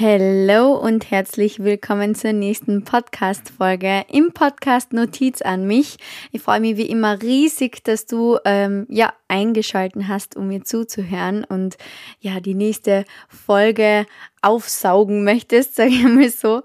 Hallo 0.00 0.76
und 0.76 1.10
herzlich 1.10 1.64
willkommen 1.64 2.14
zur 2.14 2.32
nächsten 2.32 2.84
Podcast-Folge 2.84 4.04
im 4.08 4.30
Podcast 4.30 4.92
Notiz 4.92 5.42
an 5.42 5.66
mich. 5.66 5.96
Ich 6.30 6.40
freue 6.40 6.60
mich 6.60 6.76
wie 6.76 6.88
immer 6.88 7.20
riesig, 7.20 7.82
dass 7.82 8.06
du 8.06 8.38
ähm, 8.44 8.86
ja 8.88 9.12
eingeschalten 9.26 10.06
hast, 10.06 10.36
um 10.36 10.46
mir 10.46 10.62
zuzuhören 10.62 11.42
und 11.42 11.78
ja 12.20 12.38
die 12.38 12.54
nächste 12.54 13.06
Folge 13.28 14.06
aufsaugen 14.40 15.24
möchtest, 15.24 15.74
sage 15.74 15.90
ich 15.90 16.04
mal 16.04 16.30
so. 16.30 16.62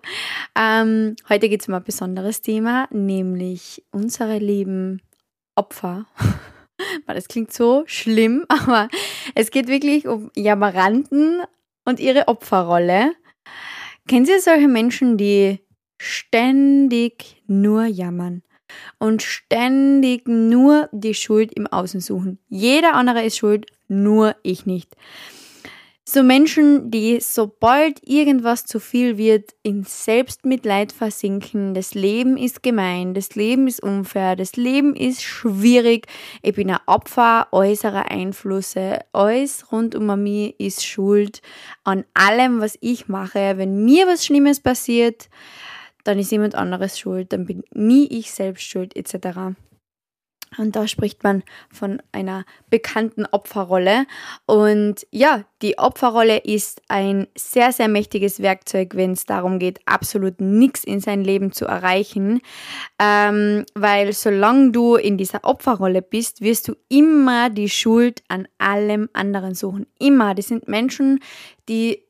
Ähm, 0.56 1.16
heute 1.28 1.50
geht 1.50 1.62
es 1.62 1.68
um 1.68 1.74
ein 1.74 1.84
besonderes 1.84 2.44
Thema, 2.44 2.88
nämlich 2.92 3.84
unsere 3.90 4.38
lieben 4.38 5.02
Opfer. 5.56 6.06
Das 7.08 7.28
klingt 7.28 7.54
so 7.54 7.84
schlimm, 7.86 8.46
aber 8.50 8.90
es 9.36 9.52
geht 9.52 9.68
wirklich 9.68 10.08
um 10.08 10.32
Jammeranten 10.36 11.42
und 11.86 12.00
ihre 12.00 12.28
Opferrolle. 12.28 13.14
Kennen 14.08 14.26
Sie 14.26 14.40
solche 14.40 14.68
Menschen, 14.68 15.18
die 15.18 15.60
ständig 15.98 17.42
nur 17.48 17.86
jammern 17.86 18.44
und 19.00 19.22
ständig 19.22 20.28
nur 20.28 20.90
die 20.92 21.14
Schuld 21.14 21.54
im 21.54 21.68
Außen 21.68 22.02
suchen? 22.02 22.40
Jeder 22.50 22.96
andere 22.96 23.24
ist 23.24 23.38
schuld, 23.38 23.68
nur 23.88 24.36
ich 24.44 24.66
nicht. 24.66 24.96
So 26.06 26.22
Menschen, 26.22 26.92
die 26.92 27.22
sobald 27.22 28.06
irgendwas 28.06 28.66
zu 28.66 28.82
viel 28.82 29.18
wird, 29.18 29.56
in 29.64 29.86
Selbstmitleid 29.86 30.92
versinken. 30.92 31.74
Das 31.74 31.94
Leben 31.94 32.36
ist 32.36 32.62
gemein, 32.62 33.14
das 33.14 33.36
Leben 33.36 33.70
ist 33.70 33.82
unfair, 33.82 34.36
das 34.36 34.58
Leben 34.58 34.98
ist 34.98 35.24
schwierig. 35.24 36.08
Ich 36.42 36.56
bin 36.56 36.70
ein 36.70 36.80
Opfer 36.88 37.48
äußerer 37.54 38.12
Einflüsse. 38.12 39.00
Alles 39.14 39.72
rund 39.72 39.96
um 39.96 40.22
mich 40.22 40.60
ist 40.60 40.86
schuld 40.86 41.42
an 41.86 42.04
allem, 42.14 42.60
was 42.60 42.78
ich 42.82 43.08
mache. 43.08 43.58
Wenn 43.58 43.86
mir 43.86 44.06
was 44.06 44.26
Schlimmes 44.26 44.60
passiert, 44.60 45.30
dann 46.04 46.20
ist 46.20 46.34
jemand 46.34 46.56
anderes 46.56 47.00
schuld, 47.00 47.32
dann 47.32 47.46
bin 47.46 47.64
nie 47.72 48.08
ich 48.08 48.34
selbst 48.34 48.64
schuld, 48.64 48.94
etc. 48.98 49.56
Und 50.58 50.76
da 50.76 50.88
spricht 50.88 51.24
man 51.24 51.44
von 51.72 52.02
einer 52.12 52.46
bekannten 52.70 53.26
Opferrolle. 53.26 54.06
Und 54.46 55.08
ja, 55.12 55.46
die 55.62 55.78
Opferrolle 55.78 56.38
ist 56.38 56.82
ein 56.88 57.28
sehr, 57.38 57.72
sehr 57.72 57.88
mächtiges 57.88 58.42
Werkzeug, 58.42 58.96
wenn 58.96 59.12
es 59.12 59.26
darum 59.26 59.60
geht, 59.60 59.80
absolut 59.86 60.42
nichts 60.42 60.84
in 60.84 61.00
sein 61.00 61.24
Leben 61.24 61.52
zu 61.52 61.66
erreichen. 61.66 62.42
Ähm, 63.00 63.66
weil 63.74 64.14
solange 64.14 64.72
du 64.72 64.96
in 64.96 65.18
dieser 65.18 65.44
Opferrolle 65.44 66.02
bist, 66.02 66.42
wirst 66.42 66.68
du 66.68 66.76
immer 66.90 67.50
die 67.50 67.70
Schuld 67.70 68.24
an 68.28 68.48
allem 68.58 69.10
anderen 69.14 69.56
suchen. 69.56 69.88
Immer. 70.00 70.36
Das 70.36 70.48
sind 70.48 70.68
Menschen, 70.68 71.20
die 71.70 72.04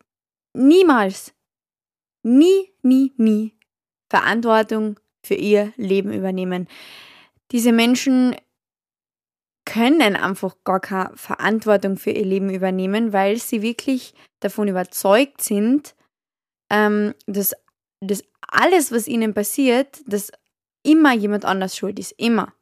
niemals, 0.54 1.34
nie, 2.24 2.72
nie, 2.82 3.12
nie 3.18 3.54
Verantwortung 4.10 5.00
für 5.24 5.36
ihr 5.36 5.74
Leben 5.78 6.14
übernehmen 6.14 6.68
diese 7.54 7.72
Menschen 7.72 8.36
können 9.66 10.16
einfach 10.16 10.58
gar 10.66 10.82
keine 10.82 11.16
Verantwortung 11.16 11.98
für 11.98 12.12
ihr 12.12 12.26
Leben 12.26 12.50
übernehmen, 12.50 13.14
weil 13.14 13.38
sie 13.38 13.62
wirklich 13.62 14.14
davon 14.42 14.68
überzeugt 14.68 15.42
sind, 15.42 15.96
ähm, 16.70 17.14
dass, 17.28 17.54
dass 18.02 18.24
alles, 18.42 18.92
was 18.92 19.08
ihnen 19.08 19.34
passiert, 19.34 20.02
dass 20.06 20.32
immer 20.84 21.14
jemand 21.14 21.46
anders 21.46 21.78
schuld 21.78 21.98
ist. 22.00 22.14
Immer. 22.18 22.54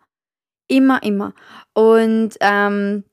Immer, 0.67 1.01
immer. 1.03 1.33
Und 1.73 2.37
ähm, 2.39 3.03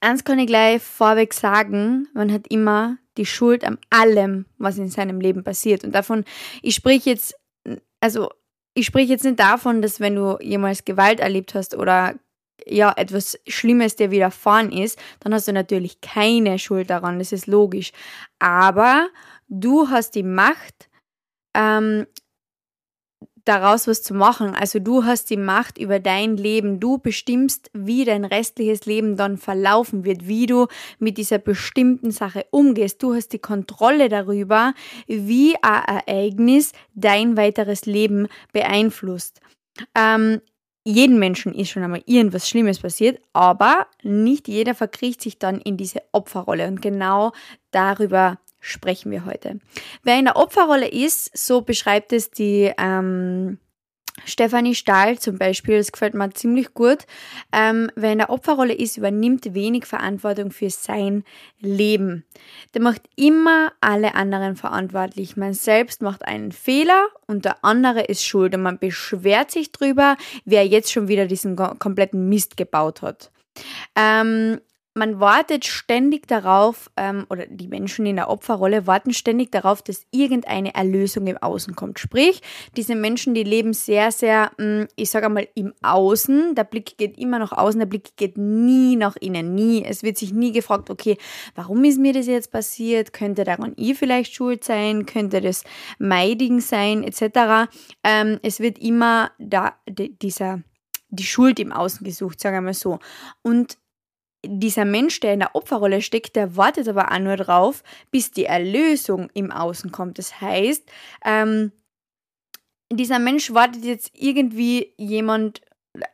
eins 0.00 0.24
kann 0.24 0.38
ich 0.38 0.46
gleich 0.46 0.82
vorweg 0.82 1.34
sagen, 1.34 2.08
man 2.14 2.32
hat 2.32 2.46
immer 2.48 2.98
die 3.16 3.26
Schuld 3.26 3.64
an 3.64 3.78
allem, 3.90 4.46
was 4.58 4.78
in 4.78 4.88
seinem 4.88 5.20
Leben 5.20 5.42
passiert. 5.42 5.82
Und 5.82 5.92
davon, 5.92 6.24
ich 6.62 6.74
spreche 6.74 7.10
jetzt, 7.10 7.34
also 8.00 8.30
ich 8.78 8.86
spreche 8.86 9.12
jetzt 9.12 9.24
nicht 9.24 9.40
davon, 9.40 9.82
dass 9.82 9.98
wenn 9.98 10.14
du 10.14 10.38
jemals 10.40 10.84
Gewalt 10.84 11.18
erlebt 11.18 11.54
hast 11.54 11.74
oder 11.74 12.14
ja, 12.66 12.92
etwas 12.96 13.38
Schlimmes 13.46 13.96
dir 13.96 14.10
widerfahren 14.10 14.70
ist, 14.70 14.98
dann 15.20 15.34
hast 15.34 15.48
du 15.48 15.52
natürlich 15.52 16.00
keine 16.00 16.58
Schuld 16.58 16.90
daran, 16.90 17.18
das 17.18 17.32
ist 17.32 17.46
logisch. 17.46 17.92
Aber 18.38 19.08
du 19.48 19.88
hast 19.88 20.14
die 20.14 20.22
Macht, 20.22 20.88
ähm, 21.54 22.06
daraus 23.48 23.88
was 23.88 24.02
zu 24.02 24.14
machen. 24.14 24.54
Also 24.54 24.78
du 24.78 25.04
hast 25.04 25.30
die 25.30 25.36
Macht 25.36 25.78
über 25.78 26.00
dein 26.00 26.36
Leben. 26.36 26.80
Du 26.80 26.98
bestimmst, 26.98 27.70
wie 27.72 28.04
dein 28.04 28.24
restliches 28.24 28.86
Leben 28.86 29.16
dann 29.16 29.38
verlaufen 29.38 30.04
wird, 30.04 30.28
wie 30.28 30.46
du 30.46 30.66
mit 30.98 31.16
dieser 31.16 31.38
bestimmten 31.38 32.10
Sache 32.10 32.46
umgehst. 32.50 33.02
Du 33.02 33.14
hast 33.14 33.32
die 33.32 33.38
Kontrolle 33.38 34.08
darüber, 34.08 34.74
wie 35.06 35.56
ein 35.62 36.02
Ereignis 36.06 36.72
dein 36.94 37.36
weiteres 37.36 37.86
Leben 37.86 38.28
beeinflusst. 38.52 39.40
Ähm, 39.94 40.40
jeden 40.84 41.18
Menschen 41.18 41.54
ist 41.54 41.70
schon 41.70 41.82
einmal 41.82 42.02
irgendwas 42.06 42.48
Schlimmes 42.48 42.78
passiert, 42.80 43.20
aber 43.32 43.86
nicht 44.02 44.48
jeder 44.48 44.74
verkriecht 44.74 45.20
sich 45.20 45.38
dann 45.38 45.60
in 45.60 45.76
diese 45.76 46.02
Opferrolle. 46.12 46.66
Und 46.66 46.80
genau 46.80 47.32
darüber 47.70 48.38
sprechen 48.68 49.10
wir 49.10 49.24
heute. 49.24 49.60
Wer 50.02 50.18
in 50.18 50.26
der 50.26 50.36
Opferrolle 50.36 50.88
ist, 50.88 51.36
so 51.36 51.62
beschreibt 51.62 52.12
es 52.12 52.30
die 52.30 52.72
ähm, 52.78 53.58
Stefanie 54.24 54.74
Stahl 54.74 55.18
zum 55.18 55.38
Beispiel, 55.38 55.78
das 55.78 55.92
gefällt 55.92 56.14
mir 56.14 56.30
ziemlich 56.30 56.74
gut. 56.74 57.06
Ähm, 57.52 57.90
wer 57.94 58.12
in 58.12 58.18
der 58.18 58.30
Opferrolle 58.30 58.74
ist, 58.74 58.96
übernimmt 58.96 59.54
wenig 59.54 59.86
Verantwortung 59.86 60.50
für 60.50 60.70
sein 60.70 61.24
Leben. 61.60 62.24
Der 62.74 62.82
macht 62.82 63.02
immer 63.16 63.72
alle 63.80 64.14
anderen 64.14 64.56
verantwortlich. 64.56 65.36
Man 65.36 65.54
selbst 65.54 66.02
macht 66.02 66.24
einen 66.24 66.52
Fehler 66.52 67.06
und 67.26 67.44
der 67.44 67.64
andere 67.64 68.02
ist 68.02 68.24
schuld 68.24 68.54
und 68.54 68.62
man 68.62 68.78
beschwert 68.78 69.50
sich 69.50 69.72
drüber, 69.72 70.16
wer 70.44 70.66
jetzt 70.66 70.92
schon 70.92 71.08
wieder 71.08 71.26
diesen 71.26 71.56
kompletten 71.56 72.28
Mist 72.28 72.56
gebaut 72.56 73.02
hat. 73.02 73.30
Ähm, 73.96 74.60
man 74.98 75.20
wartet 75.20 75.64
ständig 75.64 76.26
darauf, 76.26 76.90
ähm, 76.96 77.26
oder 77.30 77.46
die 77.46 77.68
Menschen 77.68 78.04
in 78.04 78.16
der 78.16 78.28
Opferrolle 78.28 78.86
warten 78.86 79.12
ständig 79.12 79.52
darauf, 79.52 79.80
dass 79.80 80.06
irgendeine 80.10 80.74
Erlösung 80.74 81.26
im 81.26 81.38
Außen 81.38 81.74
kommt. 81.74 81.98
Sprich, 81.98 82.42
diese 82.76 82.94
Menschen, 82.94 83.34
die 83.34 83.44
leben 83.44 83.72
sehr, 83.72 84.12
sehr, 84.12 84.50
mh, 84.58 84.82
mm, 84.82 84.88
ich 84.96 85.10
sage 85.10 85.26
einmal, 85.26 85.48
im 85.54 85.72
Außen. 85.82 86.54
Der 86.54 86.64
Blick 86.64 86.98
geht 86.98 87.16
immer 87.16 87.38
nach 87.38 87.52
außen, 87.52 87.78
der 87.78 87.86
Blick 87.86 88.16
geht 88.16 88.36
nie 88.36 88.96
nach 88.96 89.16
innen, 89.16 89.54
nie. 89.54 89.84
Es 89.84 90.02
wird 90.02 90.18
sich 90.18 90.32
nie 90.32 90.52
gefragt, 90.52 90.90
okay, 90.90 91.16
warum 91.54 91.84
ist 91.84 91.98
mir 91.98 92.12
das 92.12 92.26
jetzt 92.26 92.50
passiert? 92.50 93.12
Könnte 93.12 93.44
daran 93.44 93.72
ich 93.76 93.96
vielleicht 93.96 94.34
schuld 94.34 94.64
sein? 94.64 95.06
Könnte 95.06 95.40
das 95.40 95.64
Meiding 95.98 96.60
sein? 96.60 97.04
Etc. 97.04 97.70
Ähm, 98.04 98.38
es 98.42 98.60
wird 98.60 98.78
immer 98.78 99.30
da, 99.38 99.74
dieser 99.88 100.62
die 101.10 101.24
Schuld 101.24 101.58
im 101.58 101.72
Außen 101.72 102.04
gesucht, 102.04 102.40
sagen 102.40 102.56
wir 102.56 102.60
mal 102.60 102.74
so. 102.74 102.98
Und 103.42 103.78
dieser 104.44 104.84
Mensch, 104.84 105.20
der 105.20 105.34
in 105.34 105.40
der 105.40 105.54
Opferrolle 105.54 106.00
steckt, 106.00 106.36
der 106.36 106.56
wartet 106.56 106.88
aber 106.88 107.10
auch 107.12 107.18
nur 107.18 107.36
drauf, 107.36 107.82
bis 108.10 108.30
die 108.30 108.44
Erlösung 108.44 109.30
im 109.34 109.50
Außen 109.50 109.90
kommt. 109.90 110.18
Das 110.18 110.40
heißt, 110.40 110.88
ähm, 111.24 111.72
dieser 112.92 113.18
Mensch 113.18 113.52
wartet 113.52 113.84
jetzt 113.84 114.12
irgendwie 114.14 114.94
jemand, 114.96 115.60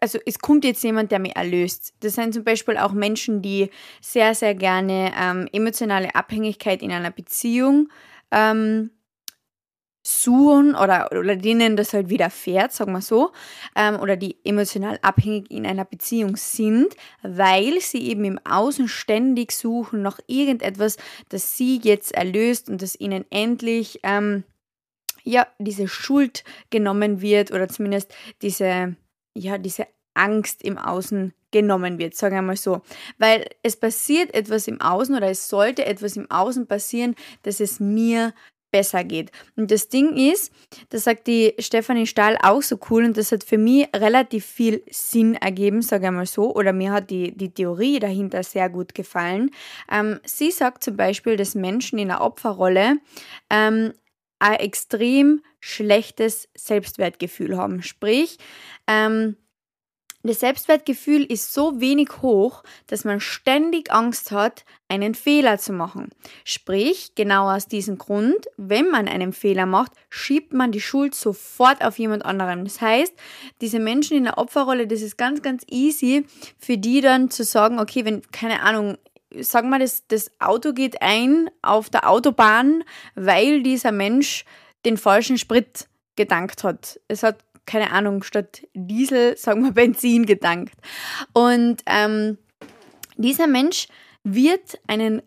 also 0.01 0.19
es 0.25 0.39
kommt 0.39 0.65
jetzt 0.65 0.83
jemand, 0.83 1.13
der 1.13 1.19
mich 1.19 1.37
erlöst. 1.37 1.95
Das 2.01 2.15
sind 2.15 2.35
zum 2.35 2.45
Beispiel 2.45 2.79
auch 2.79 2.93
Menschen, 2.93 3.43
die 3.43 3.71
sehr, 4.01 4.35
sehr 4.35 4.55
gerne 4.55 5.13
ähm, 5.19 5.49
emotionale 5.53 6.15
Abhängigkeit 6.15 6.83
in 6.83 6.91
einer 6.91 7.11
Beziehung 7.11 7.89
ähm, 8.31 8.91
suchen 10.07 10.75
oder, 10.75 11.09
oder 11.11 11.35
denen 11.35 11.77
das 11.77 11.95
halt 11.95 12.11
widerfährt, 12.11 12.73
sagen 12.73 12.93
wir 12.93 13.01
so, 13.01 13.33
ähm, 13.75 13.99
oder 13.99 14.17
die 14.17 14.37
emotional 14.45 14.99
abhängig 15.01 15.51
in 15.51 15.67
einer 15.67 15.87
Beziehung 15.87 16.37
sind, 16.37 16.95
weil 17.23 17.81
sie 17.81 18.09
eben 18.09 18.25
im 18.25 18.39
Außen 18.45 18.87
ständig 18.87 19.53
suchen 19.53 20.03
nach 20.03 20.21
irgendetwas, 20.27 20.99
das 21.31 21.57
sie 21.57 21.81
jetzt 21.83 22.13
erlöst 22.15 22.69
und 22.69 22.83
das 22.83 23.01
ihnen 23.01 23.25
endlich 23.31 24.01
ähm, 24.03 24.45
ja 25.23 25.47
diese 25.59 25.89
Schuld 25.89 26.45
genommen 26.69 27.23
wird 27.23 27.51
oder 27.51 27.69
zumindest 27.69 28.15
diese 28.43 28.97
ja 29.35 29.57
diese 29.57 29.87
Angst 30.13 30.63
im 30.63 30.77
Außen 30.77 31.33
genommen 31.51 31.99
wird, 31.99 32.15
sagen 32.15 32.35
wir 32.35 32.43
mal 32.43 32.57
so. 32.57 32.83
Weil 33.19 33.49
es 33.63 33.77
passiert 33.77 34.35
etwas 34.35 34.69
im 34.69 34.81
Außen 34.81 35.15
oder 35.15 35.31
es 35.31 35.49
sollte 35.49 35.87
etwas 35.87 36.17
im 36.17 36.31
Außen 36.31 36.67
passieren, 36.67 37.15
dass 37.43 37.61
es 37.61 37.81
mir 37.81 38.35
besser 38.75 39.05
geht. 39.05 39.31
Und 39.55 39.71
das 39.71 39.89
Ding 39.89 40.17
ist, 40.17 40.53
das 40.89 41.05
sagt 41.05 41.29
die 41.29 41.55
Stefanie 41.61 42.09
Stahl 42.09 42.37
auch 42.43 42.61
so 42.61 42.77
cool 42.91 43.05
und 43.05 43.17
das 43.17 43.31
hat 43.31 43.45
für 43.45 43.57
mich 43.57 43.87
relativ 43.95 44.45
viel 44.45 44.83
Sinn 44.91 45.37
ergeben, 45.37 45.81
sage 45.81 46.07
ich 46.07 46.11
mal 46.11 46.27
so, 46.27 46.53
oder 46.53 46.73
mir 46.73 46.91
hat 46.91 47.09
die, 47.09 47.37
die 47.37 47.55
Theorie 47.55 48.01
dahinter 48.01 48.43
sehr 48.43 48.69
gut 48.69 48.93
gefallen. 48.93 49.53
Ähm, 49.89 50.19
sie 50.25 50.51
sagt 50.51 50.83
zum 50.83 50.97
Beispiel, 50.97 51.37
dass 51.37 51.55
Menschen 51.55 52.01
in 52.01 52.09
der 52.09 52.21
Opferrolle 52.21 52.97
ähm, 53.49 53.93
ein 54.41 54.57
extrem 54.57 55.43
schlechtes 55.61 56.49
Selbstwertgefühl 56.57 57.57
haben. 57.57 57.81
Sprich, 57.81 58.39
ähm, 58.89 59.37
das 60.29 60.41
Selbstwertgefühl 60.41 61.23
ist 61.23 61.53
so 61.53 61.81
wenig 61.81 62.23
hoch, 62.23 62.63
dass 62.87 63.05
man 63.05 63.21
ständig 63.21 63.93
Angst 63.93 64.31
hat, 64.31 64.65
einen 64.89 65.15
Fehler 65.15 65.59
zu 65.59 65.73
machen. 65.73 66.11
Sprich, 66.45 67.15
genau 67.15 67.51
aus 67.51 67.67
diesem 67.67 67.99
Grund, 67.99 68.47
wenn 68.57 68.91
man 68.91 69.07
einen 69.07 69.33
Fehler 69.33 69.67
macht, 69.67 69.93
schiebt 70.09 70.55
man 70.55 70.73
die 70.73 70.81
Schuld 70.81 71.15
sofort 71.15 71.85
auf 71.85 71.99
jemand 71.99 72.25
anderen. 72.25 72.65
Das 72.65 72.81
heißt, 72.81 73.15
diese 73.61 73.79
Menschen 73.79 74.17
in 74.17 74.25
der 74.25 74.39
Opferrolle, 74.39 74.87
das 74.87 75.03
ist 75.03 75.19
ganz, 75.19 75.43
ganz 75.43 75.65
easy 75.69 76.25
für 76.59 76.79
die 76.79 77.01
dann 77.03 77.31
zu 77.31 77.45
sagen, 77.45 77.79
okay, 77.79 78.05
wenn, 78.05 78.23
keine 78.31 78.63
Ahnung, 78.63 78.97
sagen 79.41 79.69
wir, 79.71 79.79
das, 79.79 80.07
das 80.09 80.31
Auto 80.39 80.73
geht 80.73 81.03
ein 81.03 81.51
auf 81.61 81.91
der 81.91 82.09
Autobahn, 82.09 82.85
weil 83.15 83.63
dieser 83.63 83.93
Mensch 83.93 84.45
den 84.85 84.97
falschen 84.97 85.39
Sprit 85.39 85.89
gedankt 86.17 86.65
hat. 86.65 87.01
Es 87.09 87.23
hat 87.23 87.39
keine 87.67 87.91
Ahnung, 87.93 88.23
statt 88.23 88.67
Diesel, 88.75 89.37
sagen 89.37 89.65
wir 89.65 89.73
Benzin 89.75 90.27
gedankt. 90.27 90.75
Und 91.33 91.83
ähm, 91.87 92.39
dieser 93.17 93.47
Mensch 93.47 93.89
wird 94.25 94.79
einen 94.87 95.23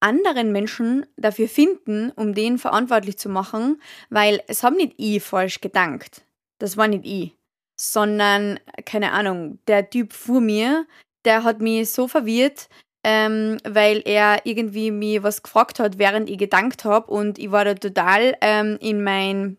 anderen 0.00 0.52
Menschen 0.52 1.06
dafür 1.16 1.48
finden, 1.48 2.10
um 2.12 2.34
den 2.34 2.58
verantwortlich 2.58 3.18
zu 3.18 3.28
machen, 3.28 3.80
weil 4.10 4.40
es 4.46 4.62
haben 4.62 4.76
nicht 4.76 4.94
ich 4.96 5.22
falsch 5.22 5.60
gedankt. 5.60 6.22
Das 6.58 6.76
war 6.76 6.88
nicht 6.88 7.04
ich. 7.04 7.34
Sondern, 7.80 8.58
keine 8.84 9.12
Ahnung, 9.12 9.58
der 9.66 9.88
Typ 9.88 10.12
vor 10.12 10.40
mir, 10.40 10.86
der 11.24 11.44
hat 11.44 11.60
mich 11.60 11.90
so 11.92 12.08
verwirrt, 12.08 12.68
ähm, 13.04 13.58
weil 13.64 14.02
er 14.04 14.44
irgendwie 14.44 14.90
mir 14.90 15.22
was 15.22 15.42
gefragt 15.42 15.78
hat, 15.78 15.98
während 15.98 16.28
ich 16.28 16.38
gedankt 16.38 16.84
habe 16.84 17.10
und 17.10 17.38
ich 17.38 17.50
war 17.52 17.64
da 17.64 17.74
total 17.74 18.36
ähm, 18.40 18.78
in 18.80 19.04
mein 19.04 19.56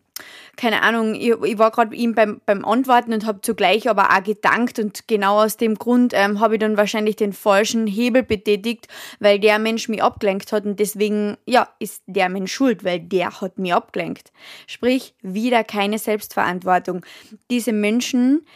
keine 0.56 0.82
Ahnung, 0.82 1.14
ich, 1.14 1.30
ich 1.30 1.58
war 1.58 1.70
gerade 1.70 1.94
ihm 1.94 2.14
beim, 2.14 2.40
beim 2.44 2.64
Antworten 2.64 3.12
und 3.12 3.26
habe 3.26 3.40
zugleich 3.40 3.88
aber 3.88 4.10
auch 4.10 4.22
gedankt 4.22 4.78
und 4.78 5.08
genau 5.08 5.42
aus 5.42 5.56
dem 5.56 5.76
Grund 5.76 6.12
ähm, 6.14 6.40
habe 6.40 6.54
ich 6.54 6.60
dann 6.60 6.76
wahrscheinlich 6.76 7.16
den 7.16 7.32
falschen 7.32 7.86
Hebel 7.86 8.22
betätigt, 8.22 8.88
weil 9.20 9.38
der 9.38 9.58
Mensch 9.58 9.88
mich 9.88 10.02
abgelenkt 10.02 10.52
hat 10.52 10.64
und 10.66 10.78
deswegen, 10.78 11.36
ja, 11.46 11.68
ist 11.78 12.02
der 12.06 12.28
Mensch 12.28 12.52
schuld, 12.52 12.84
weil 12.84 13.00
der 13.00 13.40
hat 13.40 13.58
mich 13.58 13.72
abgelenkt. 13.72 14.32
Sprich, 14.66 15.14
wieder 15.22 15.64
keine 15.64 15.98
Selbstverantwortung. 15.98 17.04
Diese 17.50 17.72
Menschen 17.72 18.46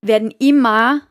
werden 0.00 0.32
immer 0.38 1.02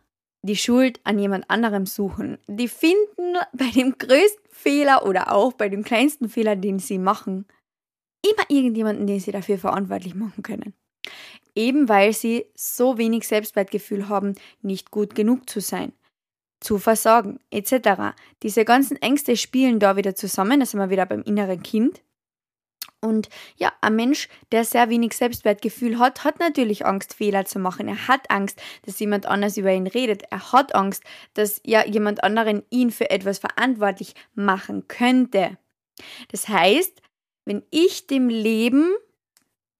die 0.41 0.55
Schuld 0.55 0.99
an 1.03 1.19
jemand 1.19 1.49
anderem 1.49 1.85
suchen. 1.85 2.37
Die 2.47 2.67
finden 2.67 3.35
bei 3.53 3.69
dem 3.75 3.97
größten 3.97 4.43
Fehler 4.51 5.05
oder 5.05 5.31
auch 5.33 5.53
bei 5.53 5.69
dem 5.69 5.83
kleinsten 5.83 6.29
Fehler, 6.29 6.55
den 6.55 6.79
sie 6.79 6.97
machen, 6.97 7.45
immer 8.31 8.49
irgendjemanden, 8.49 9.07
den 9.07 9.19
sie 9.19 9.31
dafür 9.31 9.57
verantwortlich 9.57 10.15
machen 10.15 10.43
können. 10.43 10.73
Eben 11.55 11.89
weil 11.89 12.13
sie 12.13 12.45
so 12.55 12.97
wenig 12.97 13.27
Selbstwertgefühl 13.27 14.09
haben, 14.09 14.35
nicht 14.61 14.91
gut 14.91 15.15
genug 15.15 15.49
zu 15.49 15.59
sein, 15.59 15.93
zu 16.59 16.77
versorgen, 16.77 17.39
etc. 17.51 18.15
Diese 18.43 18.65
ganzen 18.65 19.01
Ängste 19.01 19.35
spielen 19.37 19.79
da 19.79 19.95
wieder 19.95 20.15
zusammen, 20.15 20.59
da 20.59 20.65
sind 20.65 20.79
wir 20.79 20.89
wieder 20.89 21.05
beim 21.05 21.23
inneren 21.23 21.63
Kind. 21.63 22.01
Und 22.99 23.29
ja, 23.57 23.71
ein 23.81 23.95
Mensch, 23.95 24.27
der 24.51 24.65
sehr 24.65 24.89
wenig 24.89 25.13
Selbstwertgefühl 25.13 25.99
hat, 25.99 26.23
hat 26.23 26.39
natürlich 26.39 26.85
Angst, 26.85 27.13
Fehler 27.13 27.45
zu 27.45 27.59
machen. 27.59 27.87
Er 27.87 28.07
hat 28.07 28.31
Angst, 28.31 28.59
dass 28.85 28.99
jemand 28.99 29.27
anders 29.27 29.57
über 29.57 29.71
ihn 29.71 29.87
redet. 29.87 30.23
Er 30.31 30.51
hat 30.51 30.73
Angst, 30.73 31.03
dass 31.35 31.61
ja 31.63 31.85
jemand 31.85 32.23
anderen 32.23 32.63
ihn 32.69 32.89
für 32.89 33.09
etwas 33.09 33.37
verantwortlich 33.37 34.15
machen 34.33 34.87
könnte. 34.87 35.57
Das 36.31 36.47
heißt, 36.47 37.01
wenn 37.47 37.63
ich 37.71 38.07
dem 38.07 38.27
Leben, 38.27 38.93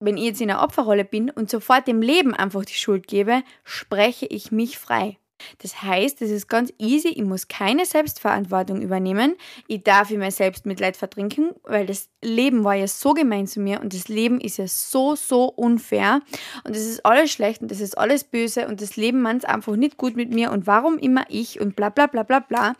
wenn 0.00 0.16
ich 0.16 0.24
jetzt 0.24 0.40
in 0.40 0.48
der 0.48 0.62
Opferrolle 0.62 1.04
bin 1.04 1.30
und 1.30 1.50
sofort 1.50 1.86
dem 1.86 2.00
Leben 2.00 2.32
einfach 2.34 2.64
die 2.64 2.72
Schuld 2.72 3.06
gebe, 3.06 3.42
spreche 3.62 4.26
ich 4.26 4.50
mich 4.50 4.78
frei. 4.78 5.18
Das 5.58 5.82
heißt, 5.82 6.22
es 6.22 6.30
ist 6.30 6.48
ganz 6.48 6.72
easy, 6.78 7.08
ich 7.08 7.22
muss 7.22 7.46
keine 7.46 7.84
Selbstverantwortung 7.84 8.80
übernehmen. 8.80 9.36
Ich 9.66 9.84
darf 9.84 10.10
in 10.10 10.18
mein 10.18 10.30
Selbstmitleid 10.30 10.96
vertrinken, 10.96 11.50
weil 11.62 11.86
das 11.86 12.08
Leben 12.24 12.64
war 12.64 12.74
ja 12.74 12.88
so 12.88 13.12
gemein 13.12 13.46
zu 13.46 13.60
mir 13.60 13.80
und 13.80 13.92
das 13.92 14.08
Leben 14.08 14.40
ist 14.40 14.56
ja 14.56 14.66
so, 14.66 15.14
so 15.14 15.44
unfair 15.44 16.22
und 16.64 16.74
es 16.74 16.86
ist 16.86 17.04
alles 17.04 17.30
schlecht 17.30 17.60
und 17.60 17.70
es 17.70 17.80
ist 17.80 17.98
alles 17.98 18.24
böse 18.24 18.66
und 18.66 18.80
das 18.80 18.96
Leben 18.96 19.20
meint 19.20 19.44
es 19.44 19.48
einfach 19.48 19.76
nicht 19.76 19.98
gut 19.98 20.16
mit 20.16 20.32
mir 20.32 20.50
und 20.52 20.66
warum 20.66 20.98
immer 20.98 21.24
ich 21.28 21.60
und 21.60 21.76
bla 21.76 21.90
bla 21.90 22.06
bla 22.06 22.22
bla 22.22 22.40
bla. 22.40 22.74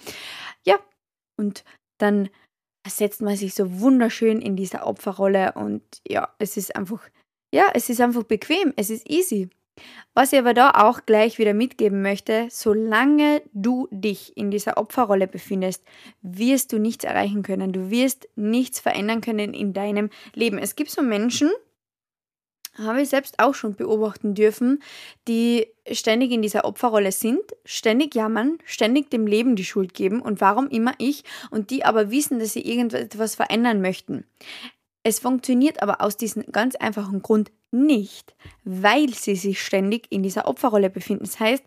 Ja, 0.64 0.76
und 1.36 1.62
dann 1.98 2.30
setzt 2.86 3.20
man 3.20 3.36
sich 3.36 3.54
so 3.54 3.80
wunderschön 3.80 4.40
in 4.40 4.56
dieser 4.56 4.86
Opferrolle 4.86 5.52
und 5.52 5.82
ja, 6.06 6.28
es 6.38 6.56
ist 6.56 6.74
einfach, 6.76 7.02
ja, 7.52 7.66
es 7.74 7.90
ist 7.90 8.00
einfach 8.00 8.22
bequem, 8.24 8.72
es 8.76 8.90
ist 8.90 9.08
easy. 9.08 9.50
Was 10.14 10.32
ich 10.32 10.38
aber 10.38 10.54
da 10.54 10.70
auch 10.70 11.06
gleich 11.06 11.38
wieder 11.38 11.54
mitgeben 11.54 12.02
möchte, 12.02 12.48
solange 12.50 13.42
du 13.52 13.86
dich 13.92 14.36
in 14.36 14.50
dieser 14.50 14.76
Opferrolle 14.76 15.28
befindest, 15.28 15.84
wirst 16.20 16.72
du 16.72 16.78
nichts 16.78 17.04
erreichen 17.04 17.42
können. 17.42 17.72
Du 17.72 17.90
wirst 17.90 18.28
nichts 18.34 18.80
verändern 18.80 19.20
können 19.20 19.54
in 19.54 19.72
deinem 19.72 20.10
Leben. 20.34 20.58
Es 20.58 20.74
gibt 20.74 20.90
so 20.90 21.02
Menschen, 21.02 21.50
habe 22.78 23.02
ich 23.02 23.08
selbst 23.08 23.38
auch 23.38 23.54
schon 23.54 23.74
beobachten 23.74 24.34
dürfen, 24.34 24.82
die 25.26 25.66
ständig 25.90 26.30
in 26.30 26.42
dieser 26.42 26.64
Opferrolle 26.64 27.12
sind, 27.12 27.42
ständig 27.64 28.14
jammern, 28.14 28.58
ständig 28.64 29.10
dem 29.10 29.26
Leben 29.26 29.56
die 29.56 29.64
Schuld 29.64 29.94
geben 29.94 30.20
und 30.20 30.40
warum 30.40 30.68
immer 30.68 30.94
ich 30.98 31.24
und 31.50 31.70
die 31.70 31.84
aber 31.84 32.10
wissen, 32.10 32.38
dass 32.38 32.52
sie 32.52 32.62
irgendetwas 32.62 33.34
verändern 33.34 33.80
möchten. 33.80 34.24
Es 35.02 35.18
funktioniert 35.18 35.82
aber 35.82 36.00
aus 36.00 36.16
diesem 36.16 36.44
ganz 36.52 36.76
einfachen 36.76 37.22
Grund 37.22 37.50
nicht, 37.70 38.34
weil 38.64 39.12
sie 39.14 39.36
sich 39.36 39.62
ständig 39.62 40.06
in 40.10 40.22
dieser 40.22 40.46
Opferrolle 40.46 40.90
befinden. 40.90 41.24
Das 41.24 41.40
heißt, 41.40 41.64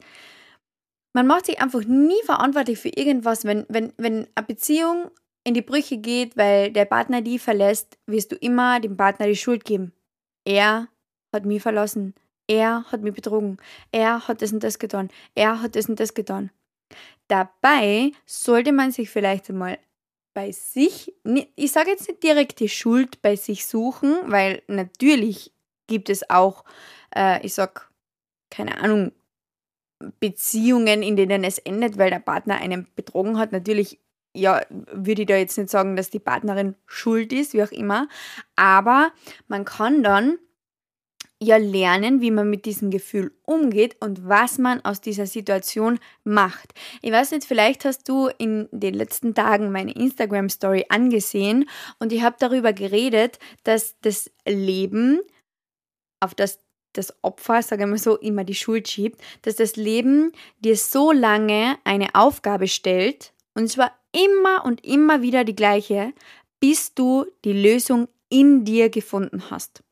man 1.13 1.27
macht 1.27 1.45
sich 1.45 1.61
einfach 1.61 1.83
nie 1.83 2.21
verantwortlich 2.23 2.79
für 2.79 2.89
irgendwas, 2.89 3.45
wenn, 3.45 3.65
wenn, 3.69 3.93
wenn 3.97 4.27
eine 4.35 4.45
Beziehung 4.47 5.11
in 5.43 5.53
die 5.53 5.61
Brüche 5.61 5.97
geht, 5.97 6.37
weil 6.37 6.71
der 6.71 6.85
Partner 6.85 7.21
die 7.21 7.39
verlässt, 7.39 7.97
wirst 8.05 8.31
du 8.31 8.35
immer 8.35 8.79
dem 8.79 8.95
Partner 8.95 9.27
die 9.27 9.35
Schuld 9.35 9.65
geben. 9.65 9.91
Er 10.45 10.87
hat 11.31 11.45
mich 11.45 11.61
verlassen. 11.61 12.13
Er 12.47 12.83
hat 12.91 13.01
mich 13.01 13.13
betrogen. 13.13 13.57
Er 13.91 14.27
hat 14.27 14.41
das 14.41 14.51
und 14.51 14.63
das 14.63 14.79
getan. 14.79 15.09
Er 15.35 15.61
hat 15.61 15.75
das 15.75 15.87
und 15.87 15.99
das 15.99 16.13
getan. 16.13 16.51
Dabei 17.27 18.11
sollte 18.25 18.73
man 18.73 18.91
sich 18.91 19.09
vielleicht 19.09 19.49
einmal 19.49 19.79
bei 20.33 20.51
sich, 20.51 21.13
ich 21.55 21.71
sage 21.71 21.89
jetzt 21.89 22.07
nicht 22.07 22.23
direkt 22.23 22.59
die 22.59 22.69
Schuld 22.69 23.21
bei 23.21 23.35
sich 23.35 23.65
suchen, 23.65 24.17
weil 24.25 24.63
natürlich 24.67 25.53
gibt 25.87 26.09
es 26.09 26.29
auch, 26.29 26.63
äh, 27.15 27.45
ich 27.45 27.53
sag, 27.53 27.91
keine 28.49 28.77
Ahnung, 28.79 29.11
Beziehungen, 30.19 31.03
in 31.03 31.15
denen 31.15 31.43
es 31.43 31.59
endet, 31.59 31.97
weil 31.97 32.09
der 32.09 32.19
Partner 32.19 32.57
einen 32.57 32.87
betrogen 32.95 33.37
hat. 33.37 33.51
Natürlich, 33.51 33.99
ja, 34.35 34.61
würde 34.69 35.21
ich 35.21 35.27
da 35.27 35.35
jetzt 35.35 35.57
nicht 35.57 35.69
sagen, 35.69 35.95
dass 35.95 36.09
die 36.09 36.19
Partnerin 36.19 36.75
schuld 36.85 37.33
ist, 37.33 37.53
wie 37.53 37.63
auch 37.63 37.71
immer. 37.71 38.07
Aber 38.55 39.11
man 39.47 39.65
kann 39.65 40.01
dann 40.01 40.37
ja 41.41 41.57
lernen, 41.57 42.21
wie 42.21 42.31
man 42.31 42.49
mit 42.49 42.65
diesem 42.65 42.91
Gefühl 42.91 43.33
umgeht 43.43 43.97
und 43.99 44.27
was 44.29 44.59
man 44.59 44.79
aus 44.85 45.01
dieser 45.01 45.25
Situation 45.25 45.99
macht. 46.23 46.73
Ich 47.01 47.11
weiß 47.11 47.31
nicht, 47.31 47.45
vielleicht 47.45 47.83
hast 47.83 48.07
du 48.07 48.29
in 48.37 48.69
den 48.71 48.93
letzten 48.93 49.33
Tagen 49.33 49.71
meine 49.71 49.93
Instagram 49.93 50.49
Story 50.49 50.85
angesehen 50.89 51.67
und 51.99 52.13
ich 52.13 52.21
habe 52.21 52.35
darüber 52.39 52.73
geredet, 52.73 53.39
dass 53.63 53.95
das 54.01 54.29
Leben, 54.47 55.19
auf 56.19 56.35
das 56.35 56.59
das 56.93 57.13
Opfer, 57.23 57.61
sagen 57.61 57.89
wir 57.89 57.97
so, 57.97 58.17
immer 58.17 58.43
die 58.43 58.53
Schuld 58.53 58.89
schiebt, 58.89 59.21
dass 59.43 59.55
das 59.55 59.77
Leben 59.77 60.33
dir 60.59 60.75
so 60.75 61.13
lange 61.13 61.77
eine 61.85 62.15
Aufgabe 62.15 62.67
stellt 62.67 63.33
und 63.53 63.69
zwar 63.69 63.97
immer 64.11 64.65
und 64.65 64.83
immer 64.85 65.21
wieder 65.21 65.45
die 65.45 65.55
gleiche, 65.55 66.13
bis 66.59 66.93
du 66.93 67.25
die 67.45 67.53
Lösung 67.53 68.09
in 68.29 68.65
dir 68.65 68.89
gefunden 68.89 69.49
hast. 69.49 69.83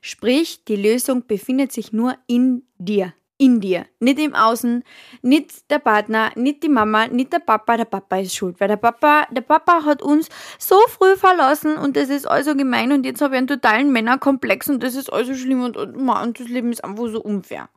Sprich, 0.00 0.64
die 0.64 0.76
Lösung 0.76 1.26
befindet 1.26 1.72
sich 1.72 1.92
nur 1.92 2.16
in 2.26 2.62
dir. 2.78 3.14
In 3.38 3.60
dir. 3.60 3.86
Nicht 3.98 4.20
im 4.20 4.34
Außen, 4.34 4.84
nicht 5.22 5.70
der 5.70 5.80
Partner, 5.80 6.30
nicht 6.36 6.62
die 6.62 6.68
Mama, 6.68 7.08
nicht 7.08 7.32
der 7.32 7.40
Papa. 7.40 7.76
Der 7.76 7.86
Papa 7.86 8.18
ist 8.18 8.36
schuld, 8.36 8.60
weil 8.60 8.68
der 8.68 8.76
Papa, 8.76 9.26
der 9.30 9.40
Papa 9.40 9.84
hat 9.84 10.00
uns 10.02 10.28
so 10.58 10.76
früh 10.88 11.16
verlassen 11.16 11.76
und 11.76 11.96
das 11.96 12.08
ist 12.08 12.26
also 12.26 12.54
gemein 12.54 12.92
und 12.92 13.04
jetzt 13.04 13.20
habe 13.20 13.34
ich 13.34 13.38
einen 13.38 13.48
totalen 13.48 13.90
Männerkomplex 13.90 14.68
und 14.68 14.82
das 14.82 14.94
ist 14.94 15.12
also 15.12 15.34
schlimm 15.34 15.62
und, 15.62 15.76
und, 15.76 15.96
und 15.96 16.40
das 16.40 16.48
Leben 16.48 16.70
ist 16.70 16.84
einfach 16.84 17.08
so 17.08 17.20
unfair. 17.20 17.68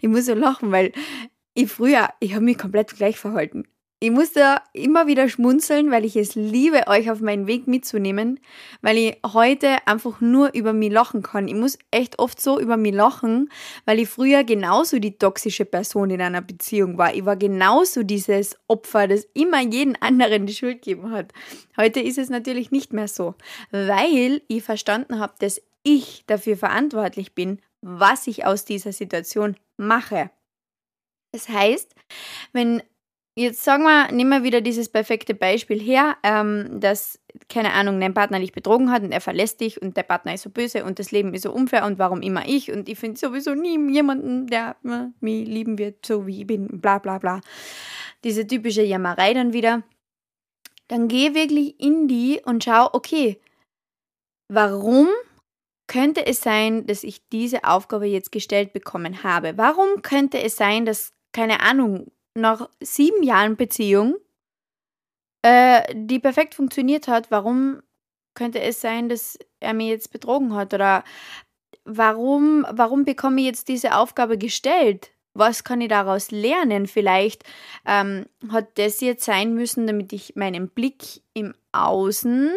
Ich 0.00 0.08
muss 0.08 0.26
so 0.26 0.34
lachen, 0.34 0.72
weil 0.72 0.92
ich 1.54 1.70
früher, 1.70 2.10
ich 2.20 2.34
habe 2.34 2.44
mich 2.44 2.58
komplett 2.58 2.94
gleich 2.96 3.18
verhalten. 3.18 3.64
Ich 3.98 4.10
muss 4.10 4.32
da 4.32 4.62
immer 4.74 5.06
wieder 5.06 5.26
schmunzeln, 5.30 5.90
weil 5.90 6.04
ich 6.04 6.16
es 6.16 6.34
liebe, 6.34 6.86
euch 6.86 7.10
auf 7.10 7.20
meinen 7.20 7.46
Weg 7.46 7.66
mitzunehmen, 7.66 8.38
weil 8.82 8.98
ich 8.98 9.16
heute 9.24 9.78
einfach 9.86 10.20
nur 10.20 10.52
über 10.52 10.74
mich 10.74 10.92
lachen 10.92 11.22
kann. 11.22 11.48
Ich 11.48 11.54
muss 11.54 11.78
echt 11.90 12.18
oft 12.18 12.38
so 12.38 12.60
über 12.60 12.76
mich 12.76 12.92
lachen, 12.92 13.50
weil 13.86 13.98
ich 13.98 14.10
früher 14.10 14.44
genauso 14.44 14.98
die 14.98 15.16
toxische 15.16 15.64
Person 15.64 16.10
in 16.10 16.20
einer 16.20 16.42
Beziehung 16.42 16.98
war. 16.98 17.14
Ich 17.14 17.24
war 17.24 17.36
genauso 17.36 18.02
dieses 18.02 18.58
Opfer, 18.68 19.08
das 19.08 19.26
immer 19.32 19.62
jeden 19.62 19.96
anderen 20.02 20.44
die 20.44 20.54
Schuld 20.54 20.82
gegeben 20.82 21.10
hat. 21.10 21.32
Heute 21.78 22.00
ist 22.00 22.18
es 22.18 22.28
natürlich 22.28 22.70
nicht 22.70 22.92
mehr 22.92 23.08
so, 23.08 23.34
weil 23.70 24.42
ich 24.48 24.62
verstanden 24.62 25.20
habe, 25.20 25.32
dass 25.38 25.62
ich 25.84 26.24
dafür 26.26 26.58
verantwortlich 26.58 27.34
bin, 27.34 27.62
was 27.80 28.26
ich 28.26 28.44
aus 28.44 28.66
dieser 28.66 28.92
Situation 28.92 29.56
mache. 29.78 30.30
Das 31.32 31.48
heißt, 31.48 31.94
wenn 32.52 32.82
jetzt 33.36 33.62
sagen 33.62 33.84
wir, 33.84 34.10
nehmen 34.12 34.30
wir 34.30 34.42
wieder 34.42 34.60
dieses 34.60 34.88
perfekte 34.88 35.34
Beispiel 35.34 35.80
her, 35.80 36.16
ähm, 36.22 36.80
dass, 36.80 37.20
keine 37.48 37.72
Ahnung, 37.72 38.00
dein 38.00 38.14
Partner 38.14 38.40
dich 38.40 38.52
betrogen 38.52 38.90
hat 38.90 39.02
und 39.02 39.12
er 39.12 39.20
verlässt 39.20 39.60
dich 39.60 39.80
und 39.80 39.96
der 39.96 40.02
Partner 40.02 40.34
ist 40.34 40.42
so 40.42 40.50
böse 40.50 40.84
und 40.84 40.98
das 40.98 41.10
Leben 41.10 41.34
ist 41.34 41.42
so 41.42 41.52
unfair 41.52 41.84
und 41.84 41.98
warum 41.98 42.22
immer 42.22 42.48
ich 42.48 42.72
und 42.72 42.88
ich 42.88 42.98
finde 42.98 43.20
sowieso 43.20 43.54
nie 43.54 43.92
jemanden, 43.92 44.46
der 44.46 44.76
äh, 44.84 45.08
mich 45.20 45.46
lieben 45.46 45.78
wird, 45.78 46.04
so 46.04 46.26
wie 46.26 46.40
ich 46.40 46.46
bin, 46.46 46.80
bla 46.80 46.98
bla 46.98 47.18
bla. 47.18 47.40
Diese 48.24 48.46
typische 48.46 48.82
Jammerei 48.82 49.34
dann 49.34 49.52
wieder. 49.52 49.82
Dann 50.88 51.08
geh 51.08 51.34
wirklich 51.34 51.78
in 51.80 52.08
die 52.08 52.40
und 52.44 52.64
schau, 52.64 52.88
okay, 52.92 53.40
warum 54.48 55.08
könnte 55.88 56.26
es 56.26 56.40
sein, 56.40 56.86
dass 56.86 57.04
ich 57.04 57.28
diese 57.28 57.64
Aufgabe 57.64 58.06
jetzt 58.06 58.32
gestellt 58.32 58.72
bekommen 58.72 59.22
habe? 59.22 59.58
Warum 59.58 60.02
könnte 60.02 60.40
es 60.40 60.56
sein, 60.56 60.84
dass, 60.86 61.12
keine 61.32 61.60
Ahnung, 61.60 62.10
nach 62.36 62.68
sieben 62.80 63.22
Jahren 63.22 63.56
Beziehung, 63.56 64.16
äh, 65.42 65.82
die 65.94 66.18
perfekt 66.18 66.54
funktioniert 66.54 67.08
hat, 67.08 67.30
warum 67.30 67.82
könnte 68.34 68.60
es 68.60 68.80
sein, 68.80 69.08
dass 69.08 69.38
er 69.60 69.74
mir 69.74 69.88
jetzt 69.88 70.12
betrogen 70.12 70.54
hat? 70.54 70.74
Oder 70.74 71.02
warum, 71.84 72.66
warum 72.70 73.04
bekomme 73.04 73.40
ich 73.40 73.46
jetzt 73.46 73.68
diese 73.68 73.96
Aufgabe 73.96 74.38
gestellt? 74.38 75.10
Was 75.34 75.64
kann 75.64 75.80
ich 75.80 75.88
daraus 75.88 76.30
lernen? 76.30 76.86
Vielleicht 76.86 77.44
ähm, 77.84 78.26
hat 78.50 78.78
das 78.78 79.00
jetzt 79.00 79.24
sein 79.24 79.54
müssen, 79.54 79.86
damit 79.86 80.12
ich 80.12 80.36
meinen 80.36 80.68
Blick 80.68 81.22
im 81.34 81.54
Außen 81.72 82.50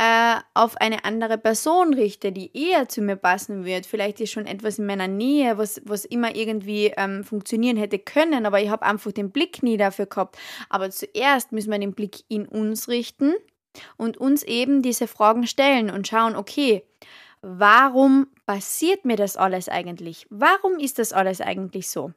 äh, 0.00 0.40
auf 0.54 0.78
eine 0.78 1.04
andere 1.04 1.36
Person 1.36 1.92
richte, 1.92 2.32
die 2.32 2.56
eher 2.56 2.88
zu 2.88 3.02
mir 3.02 3.16
passen 3.16 3.66
wird. 3.66 3.84
Vielleicht 3.84 4.18
ist 4.22 4.30
schon 4.30 4.46
etwas 4.46 4.78
in 4.78 4.86
meiner 4.86 5.08
Nähe, 5.08 5.58
was, 5.58 5.82
was 5.84 6.06
immer 6.06 6.34
irgendwie 6.34 6.94
ähm, 6.96 7.22
funktionieren 7.22 7.76
hätte 7.76 7.98
können, 7.98 8.46
aber 8.46 8.62
ich 8.62 8.70
habe 8.70 8.86
einfach 8.86 9.12
den 9.12 9.30
Blick 9.30 9.62
nie 9.62 9.76
dafür 9.76 10.06
gehabt. 10.06 10.38
Aber 10.70 10.90
zuerst 10.90 11.52
müssen 11.52 11.70
wir 11.70 11.78
den 11.78 11.92
Blick 11.92 12.24
in 12.28 12.48
uns 12.48 12.88
richten 12.88 13.34
und 13.98 14.16
uns 14.16 14.42
eben 14.42 14.80
diese 14.80 15.06
Fragen 15.06 15.46
stellen 15.46 15.90
und 15.90 16.08
schauen, 16.08 16.34
okay, 16.34 16.82
warum 17.42 18.28
passiert 18.46 19.04
mir 19.04 19.16
das 19.16 19.36
alles 19.36 19.68
eigentlich? 19.68 20.26
Warum 20.30 20.78
ist 20.78 20.98
das 20.98 21.12
alles 21.12 21.42
eigentlich 21.42 21.90
so? 21.90 22.14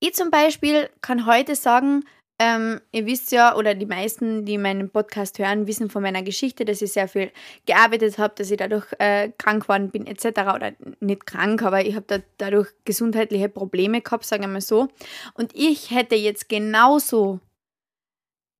Ich 0.00 0.14
zum 0.14 0.32
Beispiel 0.32 0.90
kann 1.00 1.26
heute 1.26 1.54
sagen, 1.54 2.02
ähm, 2.40 2.80
ihr 2.90 3.04
wisst 3.04 3.32
ja, 3.32 3.54
oder 3.54 3.74
die 3.74 3.84
meisten, 3.84 4.46
die 4.46 4.56
meinen 4.56 4.88
Podcast 4.88 5.38
hören, 5.38 5.66
wissen 5.66 5.90
von 5.90 6.02
meiner 6.02 6.22
Geschichte, 6.22 6.64
dass 6.64 6.80
ich 6.80 6.90
sehr 6.90 7.06
viel 7.06 7.30
gearbeitet 7.66 8.16
habe, 8.16 8.32
dass 8.34 8.50
ich 8.50 8.56
dadurch 8.56 8.86
äh, 8.98 9.30
krank 9.36 9.64
geworden 9.64 9.90
bin, 9.90 10.06
etc. 10.06 10.24
Oder 10.54 10.72
nicht 11.00 11.26
krank, 11.26 11.62
aber 11.62 11.84
ich 11.84 11.94
habe 11.96 12.06
da, 12.08 12.18
dadurch 12.38 12.68
gesundheitliche 12.86 13.50
Probleme 13.50 14.00
gehabt, 14.00 14.24
sagen 14.24 14.44
wir 14.44 14.48
mal 14.48 14.62
so. 14.62 14.88
Und 15.34 15.54
ich 15.54 15.90
hätte 15.90 16.14
jetzt 16.14 16.48
genauso 16.48 17.40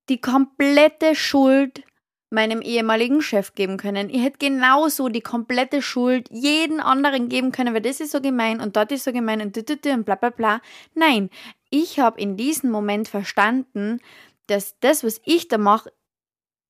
die 0.09 0.21
komplette 0.21 1.15
Schuld 1.15 1.81
meinem 2.29 2.61
ehemaligen 2.61 3.23
Chef 3.23 3.55
geben 3.55 3.77
können. 3.77 4.11
Ich 4.11 4.21
hätte 4.21 4.37
genauso 4.37 5.09
die 5.09 5.21
komplette 5.21 5.81
Schuld 5.81 6.27
jeden 6.29 6.79
anderen 6.79 7.29
geben 7.29 7.51
können, 7.51 7.73
weil 7.73 7.81
das 7.81 7.99
ist 7.99 8.11
so 8.11 8.21
gemein 8.21 8.61
und 8.61 8.75
dort 8.75 8.91
ist 8.91 9.05
so 9.05 9.11
gemein 9.11 9.41
und, 9.41 9.57
und 9.57 10.05
bla 10.05 10.15
bla 10.15 10.29
bla. 10.29 10.61
Nein, 10.93 11.31
ich 11.71 11.99
habe 11.99 12.21
in 12.21 12.37
diesem 12.37 12.69
Moment 12.69 13.07
verstanden, 13.07 13.99
dass 14.45 14.75
das, 14.81 15.03
was 15.03 15.19
ich 15.25 15.47
da 15.47 15.57
mache, 15.57 15.91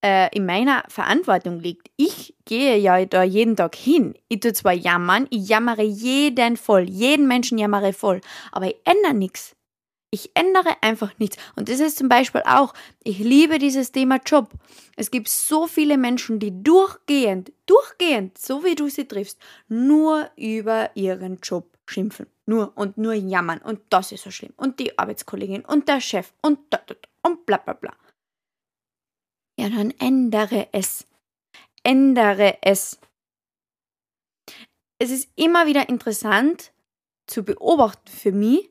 äh, 0.03 0.35
in 0.35 0.45
meiner 0.45 0.83
Verantwortung 0.87 1.59
liegt. 1.59 1.89
Ich 1.97 2.35
gehe 2.45 2.77
ja 2.77 3.03
da 3.05 3.23
jeden 3.23 3.55
Tag 3.55 3.75
hin. 3.75 4.15
Ich 4.29 4.39
tue 4.39 4.53
zwar 4.53 4.73
jammern, 4.73 5.27
ich 5.29 5.49
jammere 5.49 5.83
jeden 5.83 6.57
voll, 6.57 6.83
jeden 6.83 7.27
Menschen 7.27 7.57
jammere 7.57 7.93
voll, 7.93 8.21
aber 8.51 8.67
ich 8.67 8.77
ändere 8.85 9.13
nichts. 9.13 9.55
Ich 10.13 10.31
ändere 10.33 10.75
einfach 10.81 11.17
nichts. 11.19 11.37
Und 11.55 11.69
das 11.69 11.79
ist 11.79 11.97
zum 11.97 12.09
Beispiel 12.09 12.41
auch, 12.45 12.73
ich 13.01 13.19
liebe 13.19 13.59
dieses 13.59 13.93
Thema 13.93 14.19
Job. 14.25 14.49
Es 14.97 15.09
gibt 15.09 15.29
so 15.29 15.67
viele 15.67 15.97
Menschen, 15.97 16.37
die 16.39 16.63
durchgehend, 16.63 17.53
durchgehend, 17.65 18.37
so 18.37 18.65
wie 18.65 18.75
du 18.75 18.89
sie 18.89 19.07
triffst, 19.07 19.39
nur 19.69 20.29
über 20.35 20.89
ihren 20.95 21.39
Job 21.41 21.77
schimpfen. 21.87 22.27
Nur 22.51 22.73
und 22.75 22.97
nur 22.97 23.13
jammern. 23.13 23.59
Und 23.59 23.79
das 23.89 24.11
ist 24.11 24.23
so 24.23 24.31
schlimm. 24.31 24.53
Und 24.57 24.79
die 24.79 24.99
Arbeitskollegin 24.99 25.63
und 25.63 25.87
der 25.87 26.01
Chef 26.01 26.33
und 26.41 26.59
da 26.69 26.81
und 27.25 27.45
bla 27.45 27.57
bla 27.57 27.73
bla. 27.73 27.95
Ja, 29.57 29.69
dann 29.69 29.91
ändere 29.99 30.67
es. 30.73 31.07
Ändere 31.83 32.57
es. 32.61 32.99
Es 34.99 35.11
ist 35.11 35.29
immer 35.35 35.65
wieder 35.65 35.87
interessant 35.87 36.73
zu 37.25 37.43
beobachten 37.43 38.11
für 38.11 38.33
mich, 38.33 38.69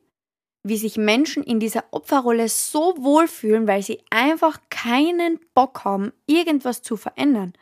wie 0.63 0.77
sich 0.77 0.97
Menschen 0.97 1.43
in 1.43 1.59
dieser 1.59 1.85
Opferrolle 1.91 2.47
so 2.49 2.95
wohlfühlen, 2.99 3.67
weil 3.67 3.81
sie 3.81 4.03
einfach 4.11 4.59
keinen 4.69 5.39
Bock 5.55 5.85
haben, 5.85 6.13
irgendwas 6.27 6.83
zu 6.83 6.97
verändern. 6.97 7.53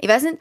Ich 0.00 0.08
weiß 0.08 0.24
nicht, 0.24 0.38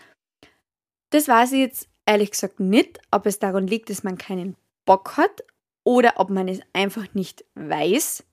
das 1.12 1.28
weiß 1.28 1.52
ich 1.52 1.60
jetzt 1.60 1.90
ehrlich 2.08 2.32
gesagt 2.32 2.60
nicht, 2.60 3.00
ob 3.12 3.28
es 3.28 3.38
daran 3.38 3.68
liegt, 3.68 3.92
dass 3.92 4.04
man 4.04 4.18
keinen 4.18 4.56
Bock 4.88 5.18
hat 5.18 5.44
oder 5.84 6.14
ob 6.16 6.32
man 6.32 6.48
es 6.48 6.62
einfach 6.74 7.14
nicht 7.14 7.46
weiß. 7.54 8.24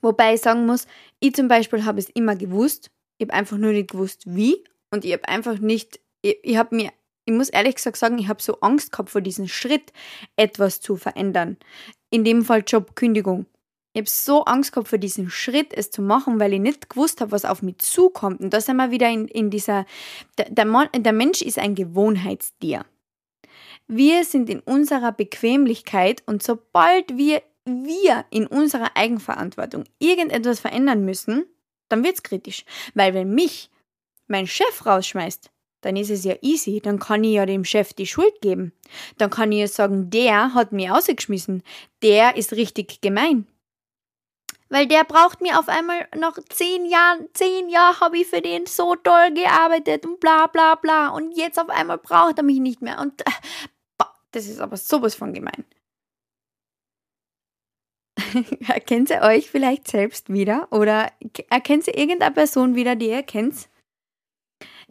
Wobei 0.00 0.34
ich 0.34 0.40
sagen 0.40 0.66
muss, 0.66 0.88
ich 1.20 1.34
zum 1.34 1.46
Beispiel 1.46 1.84
habe 1.84 2.00
es 2.00 2.08
immer 2.10 2.34
gewusst. 2.34 2.90
Ich 3.18 3.28
habe 3.28 3.34
einfach 3.34 3.56
nur 3.56 3.70
nicht 3.70 3.92
gewusst, 3.92 4.22
wie. 4.26 4.64
Und 4.90 5.04
ich 5.04 5.12
habe 5.12 5.28
einfach 5.28 5.60
nicht, 5.60 6.00
ich, 6.22 6.38
ich 6.42 6.56
habe 6.56 6.74
mir, 6.74 6.90
ich 7.24 7.32
muss 7.32 7.50
ehrlich 7.50 7.76
gesagt 7.76 7.96
sagen, 7.96 8.18
ich 8.18 8.26
habe 8.28 8.42
so 8.42 8.58
Angst 8.60 8.90
gehabt 8.90 9.10
vor 9.10 9.20
diesem 9.20 9.46
Schritt, 9.46 9.92
etwas 10.36 10.80
zu 10.80 10.96
verändern. 10.96 11.56
In 12.10 12.24
dem 12.24 12.44
Fall 12.44 12.64
Jobkündigung. 12.66 13.46
Ich 13.92 14.00
habe 14.00 14.10
so 14.10 14.44
Angst 14.44 14.72
gehabt 14.72 14.88
vor 14.88 14.98
diesem 14.98 15.30
Schritt, 15.30 15.72
es 15.72 15.90
zu 15.90 16.02
machen, 16.02 16.40
weil 16.40 16.54
ich 16.54 16.60
nicht 16.60 16.90
gewusst 16.90 17.20
habe, 17.20 17.30
was 17.30 17.44
auf 17.44 17.62
mich 17.62 17.78
zukommt. 17.78 18.40
Und 18.40 18.52
da 18.52 18.60
sind 18.60 18.76
wir 18.76 18.90
wieder 18.90 19.08
in, 19.08 19.28
in 19.28 19.50
dieser, 19.50 19.86
der, 20.38 20.50
der, 20.50 20.88
der 20.98 21.12
Mensch 21.12 21.42
ist 21.42 21.58
ein 21.58 21.74
Gewohnheitstier. 21.74 22.84
Wir 23.94 24.24
sind 24.24 24.48
in 24.48 24.60
unserer 24.60 25.12
Bequemlichkeit 25.12 26.22
und 26.24 26.42
sobald 26.42 27.18
wir, 27.18 27.42
wir 27.66 28.24
in 28.30 28.46
unserer 28.46 28.96
Eigenverantwortung 28.96 29.84
irgendetwas 29.98 30.60
verändern 30.60 31.04
müssen, 31.04 31.44
dann 31.90 32.02
wird 32.02 32.14
es 32.14 32.22
kritisch. 32.22 32.64
Weil 32.94 33.12
wenn 33.12 33.34
mich 33.34 33.70
mein 34.28 34.46
Chef 34.46 34.86
rausschmeißt, 34.86 35.50
dann 35.82 35.96
ist 35.96 36.08
es 36.08 36.24
ja 36.24 36.36
easy, 36.40 36.80
dann 36.80 37.00
kann 37.00 37.22
ich 37.22 37.34
ja 37.34 37.44
dem 37.44 37.66
Chef 37.66 37.92
die 37.92 38.06
Schuld 38.06 38.40
geben. 38.40 38.72
Dann 39.18 39.28
kann 39.28 39.52
ich 39.52 39.58
ja 39.58 39.68
sagen, 39.68 40.08
der 40.08 40.54
hat 40.54 40.72
mich 40.72 40.90
ausgeschmissen, 40.90 41.62
der 42.02 42.38
ist 42.38 42.52
richtig 42.52 43.02
gemein. 43.02 43.46
Weil 44.72 44.86
der 44.86 45.04
braucht 45.04 45.42
mir 45.42 45.58
auf 45.58 45.68
einmal 45.68 46.08
nach 46.16 46.38
zehn 46.48 46.86
Jahren, 46.86 47.28
zehn 47.34 47.68
Jahre 47.68 48.00
habe 48.00 48.16
ich 48.16 48.26
für 48.26 48.40
den 48.40 48.64
so 48.64 48.94
toll 48.94 49.34
gearbeitet 49.34 50.06
und 50.06 50.18
bla 50.18 50.46
bla 50.46 50.76
bla 50.76 51.08
und 51.08 51.32
jetzt 51.32 51.60
auf 51.60 51.68
einmal 51.68 51.98
braucht 51.98 52.38
er 52.38 52.42
mich 52.42 52.58
nicht 52.58 52.80
mehr 52.80 52.98
und 52.98 53.20
äh, 53.20 53.30
das 54.32 54.46
ist 54.46 54.60
aber 54.60 54.76
sowas 54.76 55.14
von 55.14 55.32
gemein. 55.32 55.64
erkennt 58.68 59.10
ihr 59.10 59.22
euch 59.22 59.50
vielleicht 59.50 59.88
selbst 59.88 60.32
wieder 60.32 60.68
oder 60.70 61.10
erkennt 61.48 61.86
ihr 61.86 61.96
irgendeine 61.96 62.34
Person 62.34 62.74
wieder, 62.74 62.96
die 62.96 63.08
ihr 63.10 63.22
kennt? 63.22 63.68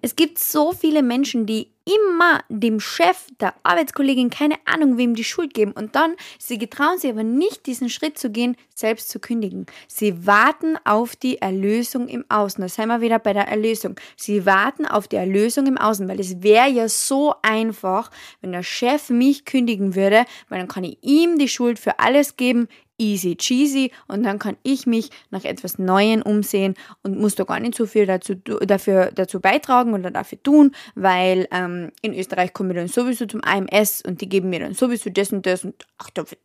Es 0.01 0.15
gibt 0.15 0.39
so 0.39 0.71
viele 0.71 1.03
Menschen, 1.03 1.45
die 1.45 1.71
immer 1.85 2.41
dem 2.50 2.79
Chef, 2.79 3.27
der 3.39 3.53
Arbeitskollegin, 3.63 4.29
keine 4.29 4.55
Ahnung, 4.65 4.97
wem 4.97 5.15
die 5.15 5.23
Schuld 5.23 5.53
geben. 5.53 5.71
Und 5.71 5.95
dann, 5.95 6.15
sie 6.38 6.57
getrauen 6.57 6.97
sich 6.97 7.09
aber 7.09 7.23
nicht, 7.23 7.65
diesen 7.65 7.89
Schritt 7.89 8.17
zu 8.17 8.29
gehen, 8.29 8.55
selbst 8.75 9.09
zu 9.09 9.19
kündigen. 9.19 9.65
Sie 9.88 10.25
warten 10.25 10.77
auf 10.85 11.15
die 11.15 11.39
Erlösung 11.39 12.07
im 12.07 12.25
Außen. 12.29 12.61
Da 12.61 12.69
sind 12.69 12.88
wir 12.88 13.01
wieder 13.01 13.19
bei 13.19 13.33
der 13.33 13.47
Erlösung. 13.47 13.95
Sie 14.15 14.45
warten 14.45 14.85
auf 14.85 15.07
die 15.07 15.15
Erlösung 15.15 15.65
im 15.65 15.77
Außen, 15.77 16.07
weil 16.07 16.19
es 16.19 16.43
wäre 16.43 16.69
ja 16.69 16.88
so 16.88 17.35
einfach, 17.41 18.11
wenn 18.41 18.51
der 18.51 18.63
Chef 18.63 19.09
mich 19.09 19.45
kündigen 19.45 19.95
würde, 19.95 20.25
weil 20.50 20.59
dann 20.59 20.67
kann 20.67 20.83
ich 20.83 20.97
ihm 21.01 21.38
die 21.38 21.47
Schuld 21.47 21.79
für 21.79 22.00
alles 22.00 22.38
geben, 22.38 22.67
easy 23.01 23.35
cheesy 23.35 23.91
und 24.07 24.23
dann 24.23 24.39
kann 24.39 24.57
ich 24.63 24.85
mich 24.85 25.09
nach 25.31 25.43
etwas 25.43 25.79
Neuem 25.79 26.21
umsehen 26.21 26.75
und 27.01 27.17
muss 27.17 27.35
da 27.35 27.43
gar 27.43 27.59
nicht 27.59 27.75
so 27.75 27.88
viel 27.88 28.05
dazu, 28.05 28.35
dafür, 28.35 29.11
dazu 29.13 29.39
beitragen 29.39 29.93
oder 29.93 30.11
dafür 30.11 30.41
tun, 30.43 30.71
weil 30.93 31.47
ähm, 31.72 31.92
in 32.01 32.13
Österreich 32.13 32.54
komme 32.54 32.72
ich 32.72 32.78
dann 32.78 32.88
sowieso 32.88 33.25
zum 33.25 33.44
AMS 33.44 34.01
und 34.01 34.22
die 34.22 34.30
geben 34.30 34.50
mir 34.50 34.60
dann 34.60 34.74
sowieso 34.74 35.10
das 35.10 35.32
und 35.32 35.46
das 35.46 35.63
und 35.63 35.86
ach, 35.98 36.10
da 36.12 36.30
wird, 36.30 36.42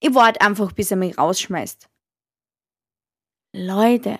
ich 0.00 0.14
warte 0.14 0.40
einfach, 0.40 0.72
bis 0.72 0.90
er 0.90 0.96
mich 0.96 1.18
rausschmeißt. 1.18 1.88
Leute, 3.56 4.18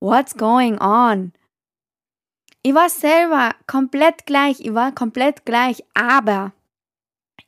what's 0.00 0.36
going 0.36 0.78
on? 0.80 1.32
Ich 2.62 2.74
war 2.74 2.88
selber 2.88 3.54
komplett 3.66 4.26
gleich, 4.26 4.60
ich 4.60 4.74
war 4.74 4.92
komplett 4.92 5.44
gleich, 5.44 5.84
aber 5.94 6.52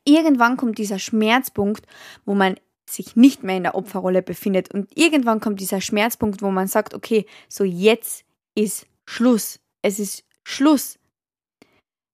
irgendwann 0.05 0.57
kommt 0.57 0.79
dieser 0.79 0.99
Schmerzpunkt, 0.99 1.87
wo 2.25 2.35
man 2.35 2.57
sich 2.89 3.17
nicht 3.17 3.43
mehr 3.43 3.57
in 3.57 3.65
der 3.65 3.75
Opferrolle 3.75 4.23
befindet. 4.23 4.73
Und 4.73 4.97
irgendwann 4.97 5.41
kommt 5.41 5.61
dieser 5.61 5.81
Schmerzpunkt, 5.81 6.43
wo 6.43 6.51
man 6.51 6.69
sagt, 6.69 6.95
okay, 6.95 7.27
so 7.49 7.65
jetzt 7.65 8.25
ist 8.55 8.87
Schluss. 9.07 9.61
Es 9.83 9.99
ist 9.99 10.25
Schluss. 10.45 10.98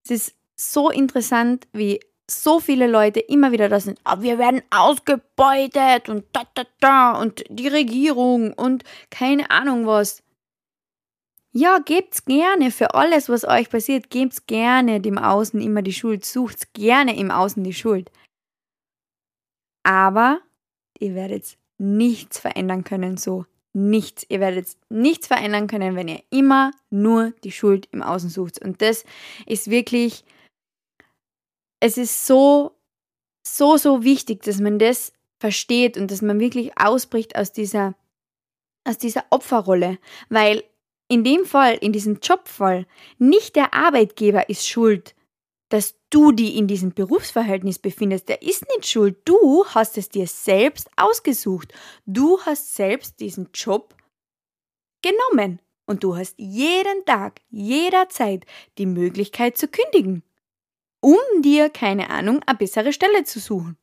Es 0.05 0.11
ist 0.11 0.35
so 0.55 0.89
interessant, 0.89 1.67
wie 1.73 1.99
so 2.29 2.59
viele 2.59 2.87
Leute 2.87 3.19
immer 3.19 3.51
wieder 3.51 3.69
da 3.69 3.79
sind, 3.79 3.99
oh, 4.05 4.21
wir 4.21 4.37
werden 4.37 4.61
ausgebeutet 4.71 6.09
und 6.09 6.25
da, 6.33 6.43
da, 6.53 6.63
da 6.79 7.11
und 7.19 7.43
die 7.49 7.67
Regierung 7.67 8.53
und 8.53 8.83
keine 9.09 9.51
Ahnung 9.51 9.85
was. 9.85 10.23
Ja, 11.51 11.77
gebt's 11.79 12.25
gerne 12.25 12.71
für 12.71 12.95
alles, 12.95 13.29
was 13.29 13.45
euch 13.45 13.69
passiert, 13.69 14.09
gebt's 14.09 14.45
gerne 14.45 14.99
dem 14.99 15.17
Außen 15.17 15.61
immer 15.61 15.81
die 15.81 15.93
Schuld, 15.93 16.25
sucht's 16.25 16.73
gerne 16.73 17.17
im 17.17 17.31
Außen 17.31 17.63
die 17.63 17.73
Schuld. 17.73 18.11
Aber 19.83 20.41
ihr 20.99 21.15
werdet 21.15 21.57
nichts 21.77 22.39
verändern 22.39 22.83
können 22.83 23.17
so. 23.17 23.45
Nichts. 23.75 24.25
Ihr 24.29 24.39
werdet 24.39 24.69
nichts 24.87 25.27
verändern 25.27 25.67
können, 25.67 25.95
wenn 25.95 26.07
ihr 26.07 26.23
immer 26.29 26.71
nur 26.89 27.33
die 27.43 27.51
Schuld 27.51 27.89
im 27.91 28.01
Außen 28.01 28.29
sucht. 28.29 28.63
Und 28.63 28.81
das 28.81 29.03
ist 29.45 29.69
wirklich, 29.69 30.23
es 31.81 31.97
ist 31.97 32.25
so, 32.25 32.71
so, 33.45 33.75
so 33.75 34.03
wichtig, 34.03 34.43
dass 34.43 34.61
man 34.61 34.79
das 34.79 35.11
versteht 35.39 35.97
und 35.97 36.09
dass 36.09 36.21
man 36.21 36.39
wirklich 36.39 36.77
ausbricht 36.79 37.35
aus 37.35 37.51
dieser, 37.51 37.95
aus 38.85 38.97
dieser 38.97 39.25
Opferrolle. 39.29 39.97
Weil 40.29 40.63
in 41.09 41.25
dem 41.25 41.43
Fall, 41.45 41.75
in 41.75 41.91
diesem 41.91 42.19
Jobfall, 42.21 42.85
nicht 43.17 43.57
der 43.57 43.73
Arbeitgeber 43.73 44.49
ist 44.49 44.67
schuld, 44.67 45.14
dass 45.69 45.95
du 46.09 46.31
die 46.31 46.57
in 46.57 46.67
diesem 46.67 46.93
Berufsverhältnis 46.93 47.79
befindest. 47.79 48.29
Der 48.29 48.41
ist 48.41 48.65
nicht 48.75 48.87
schuld. 48.87 49.17
Du 49.25 49.65
hast 49.65 49.97
es 49.97 50.09
dir 50.09 50.27
selbst 50.27 50.89
ausgesucht. 50.95 51.73
Du 52.05 52.39
hast 52.41 52.75
selbst 52.75 53.19
diesen 53.19 53.49
Job 53.53 53.95
genommen. 55.01 55.59
Und 55.87 56.03
du 56.03 56.15
hast 56.15 56.33
jeden 56.37 57.05
Tag, 57.05 57.41
jederzeit 57.49 58.45
die 58.79 58.87
Möglichkeit 58.87 59.55
zu 59.55 59.67
kündigen, 59.67 60.23
um 60.99 61.19
dir, 61.43 61.69
keine 61.69 62.09
Ahnung, 62.09 62.41
eine 62.47 62.57
bessere 62.57 62.91
Stelle 62.91 63.23
zu 63.23 63.39
suchen. 63.39 63.77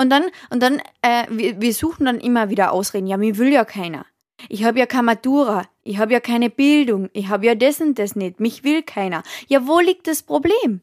Und 0.00 0.10
dann, 0.10 0.30
und 0.50 0.62
dann, 0.62 0.80
äh, 1.02 1.26
wir, 1.30 1.60
wir 1.60 1.74
suchen 1.74 2.06
dann 2.06 2.20
immer 2.20 2.50
wieder 2.50 2.72
Ausreden. 2.72 3.08
Ja, 3.08 3.16
mir 3.16 3.36
will 3.36 3.52
ja 3.52 3.64
keiner. 3.64 4.06
Ich 4.48 4.64
habe 4.64 4.78
ja 4.78 4.86
keine 4.86 5.04
Matura, 5.04 5.68
ich 5.82 5.98
habe 5.98 6.12
ja 6.12 6.20
keine 6.20 6.48
Bildung, 6.50 7.10
ich 7.12 7.28
habe 7.28 7.46
ja 7.46 7.54
das 7.54 7.80
und 7.80 7.98
das 7.98 8.14
nicht, 8.14 8.40
mich 8.40 8.62
will 8.62 8.82
keiner. 8.82 9.22
Ja, 9.48 9.66
wo 9.66 9.80
liegt 9.80 10.06
das 10.06 10.22
Problem? 10.22 10.80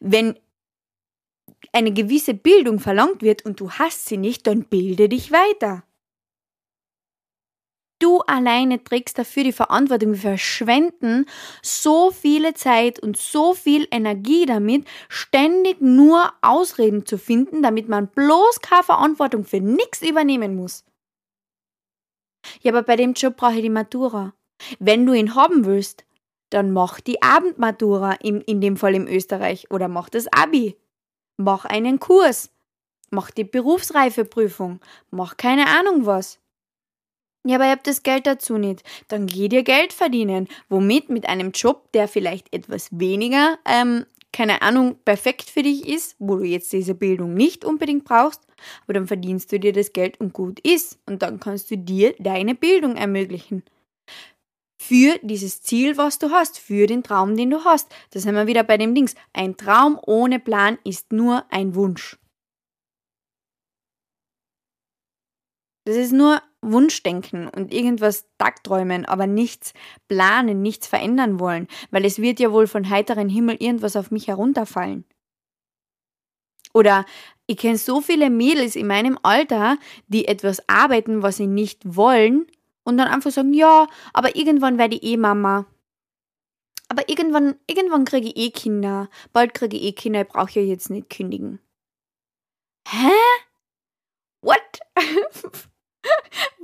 Wenn 0.00 0.38
eine 1.72 1.92
gewisse 1.92 2.34
Bildung 2.34 2.78
verlangt 2.78 3.22
wird 3.22 3.44
und 3.44 3.60
du 3.60 3.70
hast 3.70 4.06
sie 4.06 4.16
nicht, 4.16 4.46
dann 4.46 4.64
bilde 4.64 5.08
dich 5.08 5.32
weiter. 5.32 5.84
Du 8.00 8.20
alleine 8.20 8.82
trägst 8.82 9.18
dafür 9.18 9.42
die 9.42 9.52
Verantwortung. 9.52 10.12
Wir 10.12 10.20
verschwenden 10.20 11.26
so 11.62 12.12
viele 12.12 12.54
Zeit 12.54 13.00
und 13.00 13.16
so 13.16 13.54
viel 13.54 13.88
Energie 13.90 14.46
damit, 14.46 14.86
ständig 15.08 15.80
nur 15.80 16.32
Ausreden 16.40 17.06
zu 17.06 17.18
finden, 17.18 17.60
damit 17.60 17.88
man 17.88 18.06
bloß 18.06 18.60
keine 18.60 18.84
Verantwortung 18.84 19.44
für 19.44 19.60
nichts 19.60 20.02
übernehmen 20.02 20.54
muss. 20.54 20.84
Ja, 22.62 22.72
aber 22.72 22.82
bei 22.82 22.96
dem 22.96 23.12
Job 23.12 23.36
brauche 23.36 23.56
ich 23.56 23.62
die 23.62 23.70
Matura. 23.70 24.34
Wenn 24.78 25.06
du 25.06 25.12
ihn 25.12 25.34
haben 25.34 25.64
willst, 25.64 26.04
dann 26.50 26.72
mach 26.72 27.00
die 27.00 27.22
Abendmatura, 27.22 28.14
in, 28.14 28.40
in 28.42 28.60
dem 28.60 28.76
Fall 28.76 28.94
in 28.94 29.06
Österreich, 29.06 29.70
oder 29.70 29.88
mach 29.88 30.08
das 30.08 30.26
Abi. 30.32 30.76
Mach 31.36 31.64
einen 31.64 32.00
Kurs. 32.00 32.50
Mach 33.10 33.30
die 33.30 33.44
Berufsreifeprüfung. 33.44 34.80
Mach 35.10 35.36
keine 35.36 35.66
Ahnung 35.66 36.06
was. 36.06 36.38
Ja, 37.44 37.56
aber 37.56 37.66
ihr 37.66 37.70
habt 37.70 37.86
das 37.86 38.02
Geld 38.02 38.26
dazu 38.26 38.58
nicht. 38.58 38.82
Dann 39.08 39.26
geh 39.26 39.48
dir 39.48 39.62
Geld 39.62 39.92
verdienen. 39.92 40.48
Womit? 40.68 41.08
Mit 41.08 41.28
einem 41.28 41.52
Job, 41.52 41.90
der 41.92 42.08
vielleicht 42.08 42.52
etwas 42.52 42.88
weniger, 42.90 43.58
ähm, 43.64 44.04
keine 44.32 44.62
Ahnung, 44.62 44.98
perfekt 45.04 45.50
für 45.50 45.62
dich 45.62 45.88
ist, 45.88 46.16
wo 46.18 46.36
du 46.36 46.44
jetzt 46.44 46.72
diese 46.72 46.94
Bildung 46.94 47.34
nicht 47.34 47.64
unbedingt 47.64 48.04
brauchst, 48.04 48.42
aber 48.84 48.94
dann 48.94 49.06
verdienst 49.06 49.50
du 49.52 49.58
dir 49.58 49.72
das 49.72 49.92
Geld 49.92 50.20
und 50.20 50.32
gut 50.32 50.60
ist. 50.60 50.98
Und 51.06 51.22
dann 51.22 51.40
kannst 51.40 51.70
du 51.70 51.78
dir 51.78 52.14
deine 52.18 52.54
Bildung 52.54 52.96
ermöglichen. 52.96 53.62
Für 54.80 55.18
dieses 55.22 55.60
Ziel, 55.62 55.96
was 55.96 56.18
du 56.18 56.30
hast, 56.30 56.58
für 56.58 56.86
den 56.86 57.02
Traum, 57.02 57.36
den 57.36 57.50
du 57.50 57.64
hast. 57.64 57.92
Da 58.10 58.20
sind 58.20 58.34
wir 58.34 58.46
wieder 58.46 58.62
bei 58.62 58.76
dem 58.76 58.94
Dings. 58.94 59.14
Ein 59.32 59.56
Traum 59.56 59.98
ohne 60.06 60.38
Plan 60.38 60.78
ist 60.84 61.12
nur 61.12 61.44
ein 61.50 61.74
Wunsch. 61.74 62.16
Das 65.84 65.96
ist 65.96 66.12
nur 66.12 66.42
Wunschdenken 66.60 67.48
und 67.48 67.72
irgendwas 67.72 68.26
Tagträumen, 68.38 69.04
aber 69.04 69.26
nichts 69.26 69.74
planen, 70.08 70.60
nichts 70.62 70.86
verändern 70.86 71.38
wollen, 71.38 71.68
weil 71.90 72.04
es 72.04 72.20
wird 72.20 72.40
ja 72.40 72.52
wohl 72.52 72.66
von 72.66 72.90
heiteren 72.90 73.28
Himmel 73.28 73.56
irgendwas 73.60 73.96
auf 73.96 74.10
mich 74.10 74.28
herunterfallen. 74.28 75.04
Oder 76.74 77.04
ich 77.46 77.56
kenne 77.56 77.78
so 77.78 78.00
viele 78.00 78.28
Mädels 78.30 78.76
in 78.76 78.86
meinem 78.86 79.18
Alter, 79.22 79.78
die 80.08 80.28
etwas 80.28 80.68
arbeiten, 80.68 81.22
was 81.22 81.36
sie 81.36 81.46
nicht 81.46 81.96
wollen 81.96 82.46
und 82.84 82.98
dann 82.98 83.08
einfach 83.08 83.30
sagen, 83.30 83.54
ja, 83.54 83.86
aber 84.12 84.36
irgendwann 84.36 84.78
werde 84.78 84.96
ich 84.96 85.02
eh 85.02 85.16
Mama. 85.16 85.66
Aber 86.88 87.08
irgendwann, 87.08 87.56
irgendwann 87.66 88.04
kriege 88.04 88.28
ich 88.28 88.36
eh 88.36 88.50
Kinder. 88.50 89.08
Bald 89.32 89.54
kriege 89.54 89.76
ich 89.76 89.82
eh 89.82 89.92
Kinder, 89.92 90.22
ich 90.22 90.28
brauche 90.28 90.60
ja 90.60 90.62
jetzt 90.62 90.90
nicht 90.90 91.10
kündigen. 91.10 91.60
Hä? 92.88 93.12
What? 94.40 94.80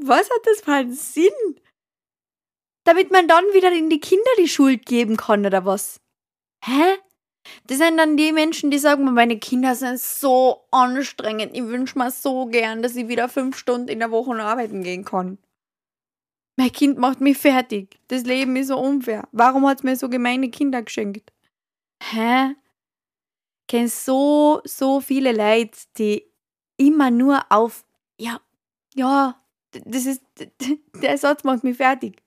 Was 0.01 0.31
hat 0.31 0.45
das 0.45 0.61
für 0.61 0.73
einen 0.73 0.95
Sinn? 0.95 1.61
Damit 2.85 3.11
man 3.11 3.29
dann 3.29 3.45
wieder 3.53 3.73
in 3.73 3.89
die 3.89 4.01
Kinder 4.01 4.31
die 4.39 4.49
Schuld 4.49 4.85
geben 4.87 5.17
kann 5.17 5.47
oder 5.47 5.65
was? 5.65 6.01
Hä? 6.65 6.99
Das 7.67 7.79
sind 7.79 7.99
dann 7.99 8.17
die 8.17 8.33
Menschen, 8.33 8.71
die 8.71 8.79
sagen, 8.79 9.05
meine 9.13 9.39
Kinder 9.39 9.75
sind 9.75 10.01
so 10.01 10.65
anstrengend. 10.71 11.55
Ich 11.55 11.65
wünsche 11.65 11.99
mir 11.99 12.11
so 12.11 12.47
gern, 12.47 12.83
dass 12.83 12.97
ich 12.97 13.09
wieder 13.09 13.29
fünf 13.29 13.57
Stunden 13.57 13.89
in 13.89 13.99
der 13.99 14.11
Woche 14.11 14.35
arbeiten 14.43 14.83
gehen 14.83 15.05
kann. 15.05 15.39
Mein 16.57 16.73
Kind 16.73 16.99
macht 16.99 17.21
mich 17.21 17.37
fertig. 17.37 17.99
Das 18.09 18.25
Leben 18.25 18.57
ist 18.57 18.69
so 18.69 18.79
unfair. 18.79 19.29
Warum 19.33 19.67
hat 19.67 19.79
es 19.79 19.85
mir 19.85 19.97
so 19.97 20.09
gemeine 20.09 20.51
Kinder 20.51 20.83
geschenkt? 20.83 21.33
Hä? 22.03 22.55
Ich 23.63 23.67
kenne 23.69 23.89
so, 23.89 24.61
so 24.65 25.01
viele 25.01 25.33
Leute, 25.33 25.79
die 25.99 26.31
immer 26.77 27.11
nur 27.11 27.41
auf, 27.51 27.85
ja, 28.19 28.41
ja, 28.95 29.41
das 29.73 30.07
ist, 30.07 30.23
der 31.03 31.19
Satz 31.19 31.45
macht 31.45 31.65
mich 31.65 31.77
fertig. 31.77 32.23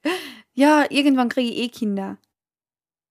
Ja, 0.53 0.85
irgendwann 0.89 1.29
kriege 1.29 1.51
ich 1.51 1.57
eh 1.57 1.69
Kinder. 1.69 2.17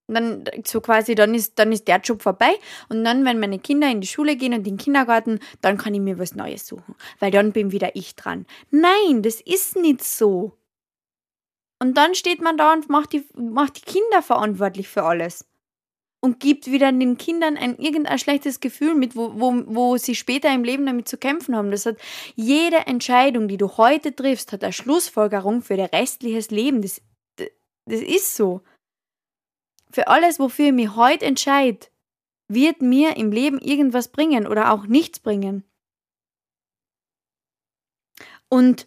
Und 0.08 0.14
dann 0.14 0.44
so 0.64 0.80
quasi, 0.80 1.16
dann 1.16 1.34
ist, 1.34 1.58
dann 1.58 1.72
ist 1.72 1.88
der 1.88 1.98
Job 1.98 2.22
vorbei. 2.22 2.54
Und 2.88 3.02
dann, 3.02 3.24
wenn 3.24 3.40
meine 3.40 3.58
Kinder 3.58 3.90
in 3.90 4.00
die 4.00 4.06
Schule 4.06 4.36
gehen 4.36 4.52
und 4.52 4.58
in 4.58 4.64
den 4.64 4.76
Kindergarten, 4.76 5.40
dann 5.62 5.78
kann 5.78 5.94
ich 5.94 6.00
mir 6.00 6.18
was 6.18 6.36
Neues 6.36 6.66
suchen. 6.66 6.94
Weil 7.18 7.32
dann 7.32 7.52
bin 7.52 7.72
wieder 7.72 7.96
ich 7.96 8.14
dran. 8.14 8.46
Nein, 8.70 9.22
das 9.22 9.40
ist 9.40 9.74
nicht 9.76 10.04
so. 10.04 10.56
Und 11.80 11.96
dann 11.96 12.14
steht 12.14 12.40
man 12.40 12.56
da 12.56 12.72
und 12.72 12.88
macht 12.88 13.12
die, 13.12 13.26
macht 13.34 13.78
die 13.78 13.92
Kinder 13.92 14.22
verantwortlich 14.22 14.88
für 14.88 15.02
alles 15.02 15.44
und 16.20 16.40
gibt 16.40 16.66
wieder 16.66 16.90
den 16.90 17.18
Kindern 17.18 17.56
ein 17.56 17.78
irgendein 17.78 18.18
schlechtes 18.18 18.60
Gefühl 18.60 18.94
mit, 18.94 19.16
wo, 19.16 19.38
wo, 19.38 19.62
wo 19.66 19.96
sie 19.96 20.14
später 20.14 20.52
im 20.52 20.64
Leben 20.64 20.86
damit 20.86 21.08
zu 21.08 21.18
kämpfen 21.18 21.54
haben. 21.54 21.70
Das 21.70 21.86
hat 21.86 21.98
jede 22.34 22.78
Entscheidung, 22.86 23.48
die 23.48 23.58
du 23.58 23.76
heute 23.76 24.14
triffst, 24.14 24.52
hat 24.52 24.64
eine 24.64 24.72
Schlussfolgerung 24.72 25.62
für 25.62 25.76
dein 25.76 25.86
restliches 25.86 26.50
Leben. 26.50 26.82
Das, 26.82 27.00
das 27.36 28.00
ist 28.00 28.34
so. 28.34 28.62
Für 29.90 30.08
alles, 30.08 30.38
wofür 30.38 30.66
ich 30.66 30.72
mich 30.72 30.96
heute 30.96 31.26
entscheide, 31.26 31.86
wird 32.48 32.82
mir 32.82 33.16
im 33.16 33.30
Leben 33.30 33.58
irgendwas 33.58 34.08
bringen 34.08 34.46
oder 34.46 34.72
auch 34.72 34.86
nichts 34.86 35.20
bringen. 35.20 35.64
Und 38.48 38.86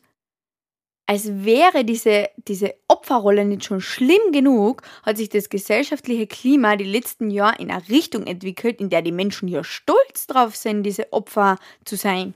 als 1.10 1.44
wäre 1.44 1.86
diese, 1.86 2.30
diese 2.38 2.76
Opferrolle 2.88 3.44
nicht 3.44 3.66
schon 3.66 3.82
schlimm 3.82 4.32
genug, 4.32 4.84
hat 5.02 5.18
sich 5.18 5.28
das 5.28 5.50
gesellschaftliche 5.50 6.28
Klima 6.28 6.76
die 6.76 6.84
letzten 6.84 7.32
Jahre 7.32 7.60
in 7.60 7.72
eine 7.72 7.90
Richtung 7.90 8.28
entwickelt, 8.28 8.80
in 8.80 8.92
der 8.92 9.02
die 9.02 9.12
Menschen 9.12 9.48
ja 9.48 9.64
stolz 9.64 10.28
drauf 10.28 10.56
sind, 10.56 10.84
diese 10.84 11.12
Opfer 11.12 11.58
zu 11.84 11.96
sein. 11.96 12.36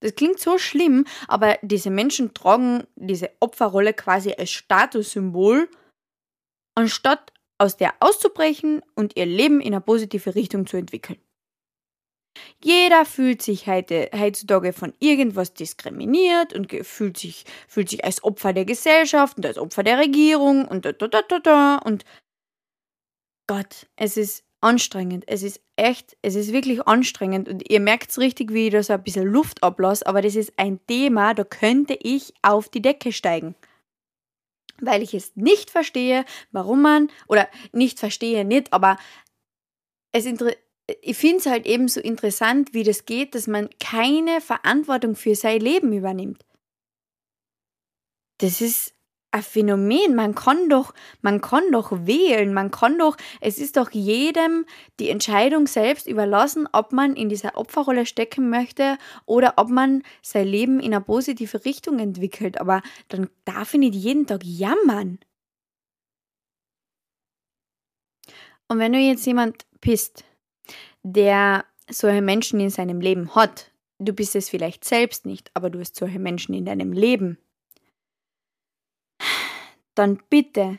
Das 0.00 0.14
klingt 0.14 0.40
so 0.40 0.56
schlimm, 0.56 1.04
aber 1.26 1.58
diese 1.60 1.90
Menschen 1.90 2.32
tragen 2.32 2.84
diese 2.96 3.28
Opferrolle 3.40 3.92
quasi 3.92 4.32
als 4.32 4.52
Statussymbol, 4.52 5.68
anstatt 6.76 7.34
aus 7.58 7.76
der 7.76 7.92
auszubrechen 8.00 8.80
und 8.94 9.18
ihr 9.18 9.26
Leben 9.26 9.60
in 9.60 9.74
eine 9.74 9.82
positive 9.82 10.34
Richtung 10.34 10.66
zu 10.66 10.78
entwickeln. 10.78 11.18
Jeder 12.62 13.04
fühlt 13.04 13.42
sich 13.42 13.66
heutzutage 13.66 14.72
von 14.72 14.94
irgendwas 15.00 15.54
diskriminiert 15.54 16.52
und 16.54 16.72
fühlt 16.86 17.18
sich, 17.18 17.44
fühlt 17.68 17.88
sich 17.88 18.04
als 18.04 18.22
Opfer 18.22 18.52
der 18.52 18.64
Gesellschaft 18.64 19.36
und 19.38 19.46
als 19.46 19.58
Opfer 19.58 19.82
der 19.82 19.98
Regierung 19.98 20.66
und 20.66 20.84
da, 20.84 20.92
da, 20.92 21.08
da, 21.08 21.22
da, 21.22 21.38
da. 21.40 21.76
Und 21.76 22.04
Gott, 23.46 23.86
es 23.96 24.16
ist 24.16 24.44
anstrengend. 24.60 25.24
Es 25.28 25.42
ist 25.42 25.60
echt, 25.76 26.16
es 26.22 26.34
ist 26.34 26.52
wirklich 26.52 26.86
anstrengend. 26.86 27.48
Und 27.48 27.70
ihr 27.70 27.80
merkt 27.80 28.10
es 28.10 28.18
richtig, 28.18 28.52
wie 28.52 28.66
ich 28.66 28.72
da 28.72 28.82
so 28.82 28.92
ein 28.92 29.02
bisschen 29.02 29.26
Luft 29.26 29.62
ablasse, 29.62 30.06
aber 30.06 30.22
das 30.22 30.36
ist 30.36 30.52
ein 30.58 30.80
Thema, 30.86 31.34
da 31.34 31.44
könnte 31.44 31.96
ich 32.00 32.34
auf 32.42 32.68
die 32.68 32.82
Decke 32.82 33.12
steigen. 33.12 33.54
weil 34.80 35.02
ich 35.02 35.14
es 35.14 35.34
nicht 35.36 35.70
verstehe, 35.70 36.24
warum 36.52 36.82
man, 36.82 37.08
oder 37.26 37.48
nicht 37.72 37.98
verstehe 37.98 38.44
nicht, 38.44 38.72
aber 38.72 38.96
es 40.12 40.24
ich 41.02 41.16
finde 41.16 41.38
es 41.38 41.46
halt 41.46 41.66
eben 41.66 41.88
so 41.88 42.00
interessant, 42.00 42.72
wie 42.72 42.82
das 42.82 43.04
geht, 43.04 43.34
dass 43.34 43.46
man 43.46 43.68
keine 43.80 44.40
Verantwortung 44.40 45.16
für 45.16 45.34
sein 45.34 45.60
Leben 45.60 45.92
übernimmt. 45.92 46.44
Das 48.38 48.60
ist 48.60 48.94
ein 49.30 49.42
Phänomen. 49.42 50.14
Man 50.14 50.34
kann 50.34 50.68
doch, 50.68 50.94
man 51.20 51.40
kann 51.40 51.70
doch 51.72 52.06
wählen, 52.06 52.54
man 52.54 52.70
kann 52.70 52.98
doch, 52.98 53.16
es 53.40 53.58
ist 53.58 53.76
doch 53.76 53.90
jedem 53.90 54.64
die 54.98 55.10
Entscheidung 55.10 55.66
selbst 55.66 56.06
überlassen, 56.06 56.66
ob 56.72 56.92
man 56.92 57.14
in 57.14 57.28
dieser 57.28 57.56
Opferrolle 57.56 58.06
stecken 58.06 58.48
möchte 58.48 58.96
oder 59.26 59.54
ob 59.56 59.68
man 59.68 60.02
sein 60.22 60.46
Leben 60.46 60.80
in 60.80 60.94
eine 60.94 61.04
positive 61.04 61.64
Richtung 61.64 61.98
entwickelt. 61.98 62.60
Aber 62.60 62.80
dann 63.08 63.28
darf 63.44 63.74
ich 63.74 63.80
nicht 63.80 63.94
jeden 63.94 64.26
Tag 64.26 64.40
jammern. 64.44 65.18
Und 68.68 68.78
wenn 68.78 68.92
du 68.92 68.98
jetzt 68.98 69.26
jemand 69.26 69.66
bist, 69.80 70.24
der 71.12 71.64
solche 71.90 72.22
Menschen 72.22 72.60
in 72.60 72.70
seinem 72.70 73.00
Leben 73.00 73.34
hat, 73.34 73.70
du 73.98 74.12
bist 74.12 74.36
es 74.36 74.48
vielleicht 74.48 74.84
selbst 74.84 75.26
nicht, 75.26 75.50
aber 75.54 75.70
du 75.70 75.80
hast 75.80 75.96
solche 75.96 76.18
Menschen 76.18 76.54
in 76.54 76.64
deinem 76.64 76.92
Leben, 76.92 77.38
dann 79.94 80.20
bitte, 80.28 80.78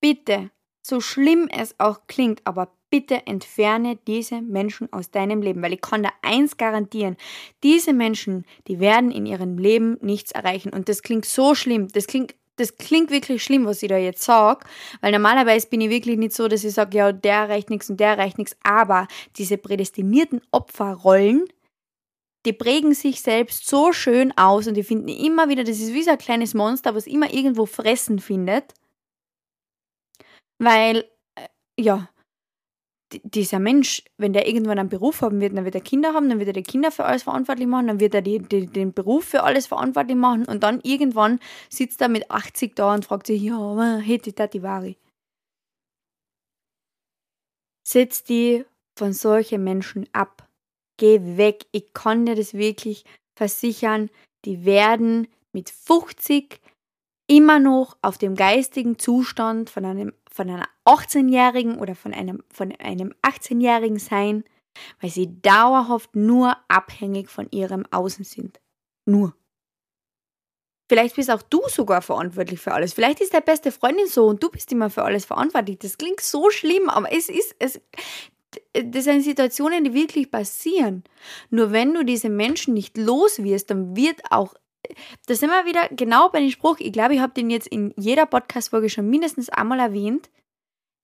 bitte, 0.00 0.50
so 0.82 1.00
schlimm 1.00 1.48
es 1.50 1.78
auch 1.78 2.00
klingt, 2.06 2.40
aber 2.44 2.72
bitte 2.90 3.26
entferne 3.26 3.96
diese 4.06 4.40
Menschen 4.40 4.92
aus 4.92 5.10
deinem 5.10 5.42
Leben, 5.42 5.62
weil 5.62 5.74
ich 5.74 5.80
kann 5.80 6.02
da 6.02 6.10
eins 6.22 6.56
garantieren, 6.56 7.16
diese 7.62 7.92
Menschen, 7.92 8.44
die 8.66 8.80
werden 8.80 9.10
in 9.10 9.26
ihrem 9.26 9.58
Leben 9.58 9.98
nichts 10.00 10.32
erreichen. 10.32 10.70
Und 10.70 10.88
das 10.88 11.02
klingt 11.02 11.26
so 11.26 11.54
schlimm, 11.54 11.88
das 11.88 12.06
klingt 12.06 12.34
das 12.58 12.76
klingt 12.76 13.10
wirklich 13.10 13.42
schlimm, 13.42 13.64
was 13.66 13.82
ich 13.82 13.88
da 13.88 13.96
jetzt 13.96 14.22
sage, 14.22 14.66
weil 15.00 15.12
normalerweise 15.12 15.68
bin 15.68 15.80
ich 15.80 15.90
wirklich 15.90 16.18
nicht 16.18 16.32
so, 16.32 16.48
dass 16.48 16.64
ich 16.64 16.74
sage, 16.74 16.96
ja, 16.98 17.12
der 17.12 17.34
erreicht 17.34 17.70
nichts 17.70 17.88
und 17.88 17.98
der 17.98 18.08
erreicht 18.10 18.38
nichts, 18.38 18.56
aber 18.62 19.08
diese 19.36 19.58
prädestinierten 19.58 20.40
Opferrollen, 20.50 21.44
die 22.46 22.52
prägen 22.52 22.94
sich 22.94 23.20
selbst 23.20 23.68
so 23.68 23.92
schön 23.92 24.36
aus 24.36 24.66
und 24.66 24.74
die 24.74 24.84
finden 24.84 25.08
immer 25.08 25.48
wieder, 25.48 25.64
das 25.64 25.80
ist 25.80 25.92
wie 25.92 26.02
so 26.02 26.10
ein 26.10 26.18
kleines 26.18 26.54
Monster, 26.54 26.94
was 26.94 27.06
immer 27.06 27.32
irgendwo 27.32 27.66
fressen 27.66 28.20
findet. 28.20 28.74
Weil, 30.58 31.04
äh, 31.36 31.48
ja, 31.78 32.08
dieser 33.22 33.58
Mensch, 33.58 34.02
wenn 34.18 34.32
der 34.32 34.46
irgendwann 34.46 34.78
einen 34.78 34.88
Beruf 34.88 35.22
haben 35.22 35.40
wird, 35.40 35.56
dann 35.56 35.64
wird 35.64 35.74
er 35.74 35.80
Kinder 35.80 36.14
haben, 36.14 36.28
dann 36.28 36.38
wird 36.38 36.48
er 36.48 36.54
die 36.54 36.62
Kinder 36.62 36.90
für 36.90 37.04
alles 37.04 37.22
verantwortlich 37.22 37.66
machen, 37.66 37.86
dann 37.86 38.00
wird 38.00 38.14
er 38.14 38.22
die, 38.22 38.38
die, 38.38 38.66
den 38.66 38.92
Beruf 38.92 39.24
für 39.24 39.42
alles 39.42 39.66
verantwortlich 39.66 40.16
machen 40.16 40.44
und 40.44 40.62
dann 40.62 40.80
irgendwann 40.82 41.40
sitzt 41.70 42.00
er 42.00 42.08
mit 42.08 42.30
80 42.30 42.76
da 42.76 42.94
und 42.94 43.04
fragt 43.04 43.26
sich, 43.26 43.42
ja, 43.42 43.98
hätte 43.98 44.30
ich 44.30 44.36
da 44.36 44.46
die 44.46 44.62
Ware. 44.62 44.96
Setz 47.86 48.24
die 48.24 48.64
von 48.98 49.12
solchen 49.12 49.64
Menschen 49.64 50.06
ab 50.12 50.48
geh 50.98 51.20
weg. 51.38 51.64
Ich 51.72 51.94
kann 51.94 52.26
dir 52.26 52.34
das 52.34 52.52
wirklich 52.52 53.04
versichern. 53.34 54.10
Die 54.44 54.66
werden 54.66 55.28
mit 55.52 55.70
50 55.70 56.60
immer 57.28 57.60
noch 57.60 57.96
auf 58.02 58.18
dem 58.18 58.34
geistigen 58.34 58.98
Zustand 58.98 59.70
von 59.70 59.84
einem 59.84 60.12
von 60.30 60.50
einer 60.50 60.68
18-Jährigen 60.84 61.78
oder 61.78 61.96
von 61.96 62.14
einem, 62.14 62.44
von 62.52 62.72
einem 62.76 63.12
18-Jährigen 63.22 63.98
sein, 63.98 64.44
weil 65.00 65.10
sie 65.10 65.40
dauerhaft 65.42 66.14
nur 66.14 66.56
abhängig 66.68 67.28
von 67.28 67.48
ihrem 67.50 67.84
Außen 67.90 68.24
sind. 68.24 68.60
Nur. 69.04 69.34
Vielleicht 70.88 71.16
bist 71.16 71.30
auch 71.30 71.42
du 71.42 71.60
sogar 71.66 72.02
verantwortlich 72.02 72.60
für 72.60 72.72
alles. 72.72 72.94
Vielleicht 72.94 73.20
ist 73.20 73.34
deine 73.34 73.44
beste 73.44 73.72
Freundin 73.72 74.06
so 74.06 74.26
und 74.26 74.42
du 74.42 74.48
bist 74.48 74.70
immer 74.72 74.90
für 74.90 75.02
alles 75.02 75.24
verantwortlich. 75.24 75.78
Das 75.80 75.98
klingt 75.98 76.20
so 76.20 76.50
schlimm, 76.50 76.88
aber 76.88 77.12
es 77.12 77.28
ist, 77.28 77.54
es, 77.58 77.80
das 78.72 79.04
sind 79.04 79.22
Situationen, 79.22 79.84
die 79.84 79.92
wirklich 79.92 80.30
passieren. 80.30 81.04
Nur 81.50 81.72
wenn 81.72 81.92
du 81.92 82.04
diese 82.04 82.30
Menschen 82.30 82.74
nicht 82.74 82.96
los 82.96 83.42
wirst, 83.42 83.70
dann 83.70 83.96
wird 83.96 84.20
auch 84.30 84.54
da 85.26 85.34
sind 85.34 85.50
wir 85.50 85.66
wieder 85.66 85.88
genau 85.90 86.28
bei 86.28 86.40
dem 86.40 86.50
Spruch. 86.50 86.76
Ich 86.78 86.92
glaube, 86.92 87.14
ich 87.14 87.20
habe 87.20 87.34
den 87.34 87.50
jetzt 87.50 87.66
in 87.66 87.92
jeder 87.96 88.26
Podcast-Folge 88.26 88.90
schon 88.90 89.08
mindestens 89.08 89.48
einmal 89.48 89.80
erwähnt. 89.80 90.30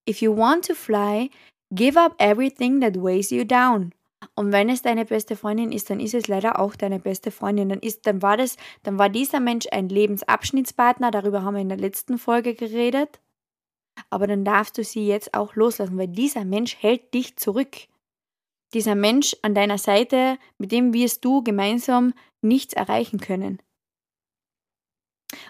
If 0.08 0.20
you 0.20 0.36
want 0.36 0.66
to 0.66 0.74
fly, 0.74 1.30
give 1.70 1.98
up 1.98 2.14
everything 2.18 2.80
that 2.80 2.96
weighs 2.96 3.30
you 3.30 3.44
down. 3.44 3.92
Und 4.34 4.52
wenn 4.52 4.70
es 4.70 4.82
deine 4.82 5.04
beste 5.04 5.36
Freundin 5.36 5.70
ist, 5.70 5.90
dann 5.90 6.00
ist 6.00 6.14
es 6.14 6.28
leider 6.28 6.58
auch 6.58 6.76
deine 6.76 6.98
beste 6.98 7.30
Freundin. 7.30 7.68
Dann 7.68 7.80
ist, 7.80 8.06
dann 8.06 8.22
war 8.22 8.36
das, 8.36 8.56
dann 8.82 8.98
war 8.98 9.10
dieser 9.10 9.40
Mensch 9.40 9.66
ein 9.70 9.88
Lebensabschnittspartner. 9.88 11.10
Darüber 11.10 11.42
haben 11.42 11.54
wir 11.54 11.60
in 11.60 11.68
der 11.68 11.78
letzten 11.78 12.16
Folge 12.18 12.54
geredet 12.54 13.20
aber 14.10 14.26
dann 14.26 14.44
darfst 14.44 14.78
du 14.78 14.84
sie 14.84 15.06
jetzt 15.06 15.34
auch 15.34 15.54
loslassen, 15.54 15.98
weil 15.98 16.08
dieser 16.08 16.44
Mensch 16.44 16.76
hält 16.80 17.14
dich 17.14 17.36
zurück. 17.36 17.76
Dieser 18.72 18.94
Mensch 18.94 19.36
an 19.42 19.54
deiner 19.54 19.78
Seite, 19.78 20.38
mit 20.58 20.72
dem 20.72 20.92
wirst 20.92 21.24
du 21.24 21.42
gemeinsam 21.42 22.12
nichts 22.44 22.74
erreichen 22.74 23.18
können. 23.18 23.60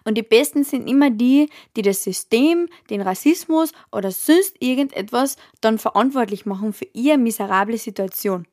Und 0.04 0.16
die 0.16 0.22
Besten 0.22 0.64
sind 0.64 0.88
immer 0.88 1.10
die, 1.10 1.50
die 1.76 1.82
das 1.82 2.02
System, 2.02 2.68
den 2.90 3.00
Rassismus 3.00 3.72
oder 3.92 4.10
sonst 4.10 4.56
irgendetwas 4.60 5.36
dann 5.60 5.78
verantwortlich 5.78 6.46
machen 6.46 6.72
für 6.72 6.86
ihre 6.92 7.18
miserable 7.18 7.78
Situation. 7.78 8.46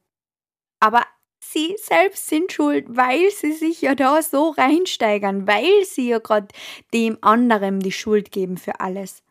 Aber 0.79 1.05
sie 1.43 1.75
selbst 1.77 2.27
sind 2.27 2.51
schuld, 2.51 2.85
weil 2.89 3.29
sie 3.31 3.53
sich 3.53 3.81
ja 3.81 3.95
da 3.95 4.21
so 4.21 4.49
reinsteigern, 4.49 5.47
weil 5.47 5.85
sie 5.85 6.09
ja 6.09 6.19
gerade 6.19 6.47
dem 6.93 7.17
anderen 7.21 7.79
die 7.79 7.91
Schuld 7.91 8.31
geben 8.31 8.57
für 8.57 8.79
alles. 8.79 9.23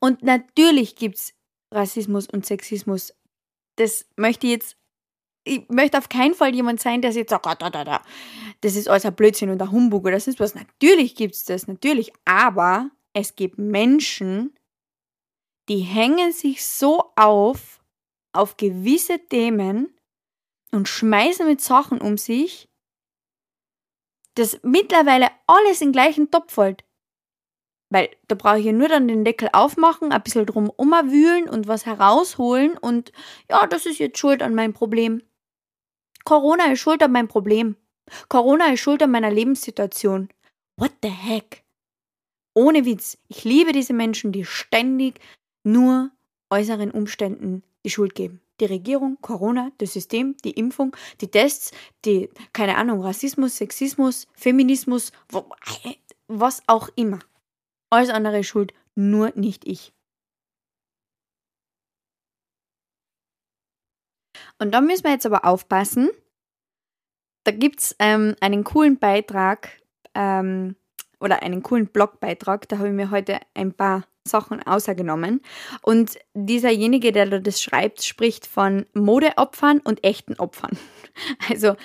Und 0.00 0.22
natürlich 0.22 0.96
gibt 0.96 1.16
es 1.16 1.34
Rassismus 1.72 2.28
und 2.28 2.46
Sexismus. 2.46 3.14
Das 3.76 4.06
möchte 4.16 4.46
ich 4.46 4.52
jetzt, 4.52 4.76
ich 5.46 5.68
möchte 5.68 5.96
auf 5.96 6.08
keinen 6.08 6.34
Fall 6.34 6.54
jemand 6.54 6.80
sein, 6.80 7.00
der 7.00 7.12
jetzt 7.12 7.30
sagt, 7.30 7.46
oh, 7.46 7.54
da, 7.56 7.70
da, 7.70 7.84
da, 7.84 8.02
das 8.60 8.74
ist 8.74 8.88
alles 8.88 9.06
ein 9.06 9.14
Blödsinn 9.14 9.50
und 9.50 9.62
ein 9.62 9.70
Humbug 9.70 10.04
oder 10.04 10.18
sonst 10.18 10.40
was. 10.40 10.54
Natürlich 10.54 11.14
gibt 11.14 11.34
es 11.34 11.44
das, 11.44 11.68
natürlich. 11.68 12.12
Aber 12.24 12.90
es 13.12 13.36
gibt 13.36 13.56
Menschen, 13.56 14.58
die 15.68 15.78
hängen 15.78 16.32
sich 16.32 16.66
so 16.66 17.12
auf, 17.14 17.80
auf 18.32 18.56
gewisse 18.56 19.20
Themen 19.20 19.94
und 20.72 20.88
schmeißen 20.88 21.46
mit 21.46 21.60
Sachen 21.60 22.00
um 22.00 22.18
sich, 22.18 22.68
dass 24.34 24.60
mittlerweile 24.62 25.28
alles 25.46 25.80
in 25.80 25.88
den 25.88 25.92
gleichen 25.92 26.30
Topf 26.30 26.54
fällt. 26.54 26.84
Weil 27.88 28.10
da 28.26 28.34
brauche 28.34 28.58
ich 28.58 28.66
ja 28.66 28.72
nur 28.72 28.88
dann 28.88 29.06
den 29.06 29.24
Deckel 29.24 29.48
aufmachen, 29.52 30.10
ein 30.10 30.22
bisschen 30.22 30.44
drum 30.44 30.70
umwühlen 30.70 31.48
und 31.48 31.68
was 31.68 31.86
herausholen 31.86 32.76
und 32.76 33.12
ja, 33.48 33.64
das 33.68 33.86
ist 33.86 34.00
jetzt 34.00 34.18
schuld 34.18 34.42
an 34.42 34.56
meinem 34.56 34.72
Problem. 34.72 35.22
Corona 36.26 36.72
ist 36.72 36.80
schuld 36.80 37.02
an 37.04 37.12
meinem 37.12 37.28
Problem. 37.28 37.76
Corona 38.28 38.72
ist 38.72 38.80
schuld 38.80 39.00
an 39.00 39.12
meiner 39.12 39.30
Lebenssituation. 39.30 40.28
What 40.76 40.92
the 41.00 41.08
heck? 41.08 41.62
Ohne 42.52 42.84
Witz, 42.84 43.16
ich 43.28 43.44
liebe 43.44 43.70
diese 43.70 43.92
Menschen, 43.92 44.32
die 44.32 44.44
ständig 44.44 45.20
nur 45.62 46.10
äußeren 46.50 46.90
Umständen 46.90 47.62
die 47.84 47.90
Schuld 47.90 48.16
geben. 48.16 48.40
Die 48.60 48.64
Regierung, 48.64 49.18
Corona, 49.20 49.70
das 49.78 49.92
System, 49.92 50.36
die 50.44 50.50
Impfung, 50.50 50.96
die 51.20 51.30
Tests, 51.30 51.70
die, 52.04 52.28
keine 52.52 52.76
Ahnung, 52.76 53.02
Rassismus, 53.02 53.58
Sexismus, 53.58 54.26
Feminismus, 54.34 55.12
was 56.26 56.62
auch 56.66 56.88
immer. 56.96 57.20
Alles 57.90 58.10
andere 58.10 58.40
ist 58.40 58.48
schuld, 58.48 58.74
nur 58.96 59.32
nicht 59.36 59.64
ich. 59.64 59.92
Und 64.58 64.72
da 64.72 64.80
müssen 64.80 65.04
wir 65.04 65.12
jetzt 65.12 65.26
aber 65.26 65.44
aufpassen. 65.44 66.10
Da 67.44 67.52
gibt 67.52 67.80
es 67.80 67.96
ähm, 67.98 68.34
einen 68.40 68.64
coolen 68.64 68.98
Beitrag 68.98 69.68
ähm, 70.14 70.76
oder 71.20 71.42
einen 71.42 71.62
coolen 71.62 71.86
Blogbeitrag. 71.86 72.68
Da 72.68 72.78
habe 72.78 72.88
ich 72.88 72.94
mir 72.94 73.10
heute 73.10 73.38
ein 73.54 73.72
paar 73.72 74.04
Sachen 74.26 74.62
außergenommen. 74.62 75.40
Und 75.82 76.18
dieserjenige, 76.34 77.12
der 77.12 77.26
da 77.26 77.38
das 77.38 77.62
schreibt, 77.62 78.02
spricht 78.02 78.46
von 78.46 78.86
Modeopfern 78.94 79.80
und 79.80 80.04
echten 80.04 80.34
Opfern. 80.34 80.76
Also 81.48 81.76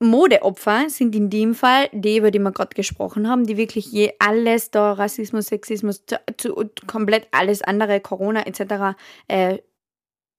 Modeopfer 0.00 0.88
sind 0.90 1.16
in 1.16 1.28
dem 1.28 1.56
Fall 1.56 1.88
die, 1.92 2.18
über 2.18 2.30
die 2.30 2.38
wir 2.38 2.52
gerade 2.52 2.74
gesprochen 2.74 3.28
haben, 3.28 3.46
die 3.46 3.56
wirklich 3.56 3.90
je 3.90 4.12
alles 4.20 4.70
da, 4.70 4.92
Rassismus, 4.92 5.46
Sexismus, 5.46 6.04
zu, 6.06 6.20
zu, 6.36 6.54
komplett 6.86 7.26
alles 7.32 7.62
andere, 7.62 8.00
Corona 8.00 8.46
etc., 8.46 8.96
äh, 9.26 9.58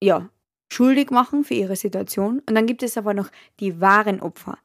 ja, 0.02 0.30
schuldig 0.72 1.12
machen 1.12 1.44
für 1.44 1.54
ihre 1.54 1.76
Situation. 1.76 2.42
Und 2.48 2.56
dann 2.56 2.66
gibt 2.66 2.84
es 2.84 2.98
aber 2.98 3.14
noch 3.14 3.30
die 3.60 3.82
wahren 3.82 4.22
Opfer, 4.22 4.58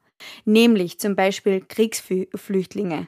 nämlich 0.45 0.99
zum 0.99 1.15
Beispiel 1.15 1.61
Kriegsflüchtlinge 1.61 3.07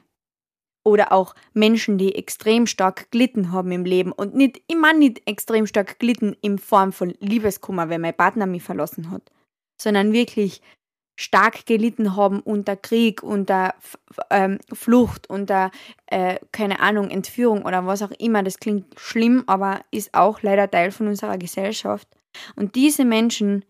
oder 0.84 1.12
auch 1.12 1.34
Menschen, 1.52 1.98
die 1.98 2.14
extrem 2.14 2.66
stark 2.66 3.10
glitten 3.10 3.52
haben 3.52 3.70
im 3.72 3.84
Leben 3.84 4.12
und 4.12 4.34
nicht 4.34 4.62
immer 4.68 4.92
nicht 4.92 5.22
extrem 5.26 5.66
stark 5.66 5.98
glitten 5.98 6.36
in 6.40 6.58
Form 6.58 6.92
von 6.92 7.14
Liebeskummer, 7.20 7.88
wenn 7.88 8.00
mein 8.00 8.16
Partner 8.16 8.46
mich 8.46 8.62
verlassen 8.62 9.10
hat, 9.10 9.22
sondern 9.80 10.12
wirklich 10.12 10.62
stark 11.18 11.66
gelitten 11.66 12.14
haben 12.14 12.40
unter 12.40 12.76
Krieg, 12.76 13.22
unter 13.24 13.74
ähm, 14.30 14.60
Flucht, 14.72 15.28
unter, 15.28 15.72
äh, 16.06 16.38
keine 16.52 16.78
Ahnung, 16.80 17.10
Entführung 17.10 17.62
oder 17.62 17.84
was 17.86 18.02
auch 18.02 18.12
immer. 18.12 18.44
Das 18.44 18.60
klingt 18.60 18.98
schlimm, 18.98 19.42
aber 19.46 19.80
ist 19.90 20.14
auch 20.14 20.42
leider 20.42 20.70
Teil 20.70 20.92
von 20.92 21.08
unserer 21.08 21.36
Gesellschaft. 21.36 22.08
Und 22.56 22.74
diese 22.74 23.04
Menschen, 23.04 23.64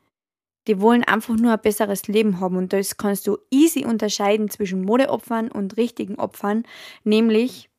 die 0.66 0.80
wollen 0.80 1.04
einfach 1.04 1.36
nur 1.36 1.52
ein 1.52 1.60
besseres 1.60 2.06
Leben 2.08 2.40
haben. 2.40 2.56
Und 2.56 2.72
das 2.72 2.96
kannst 2.96 3.26
du 3.26 3.38
easy 3.50 3.84
unterscheiden 3.84 4.50
zwischen 4.50 4.82
Modeopfern 4.82 5.50
und 5.50 5.76
richtigen 5.76 6.16
Opfern, 6.16 6.64
nämlich 7.04 7.70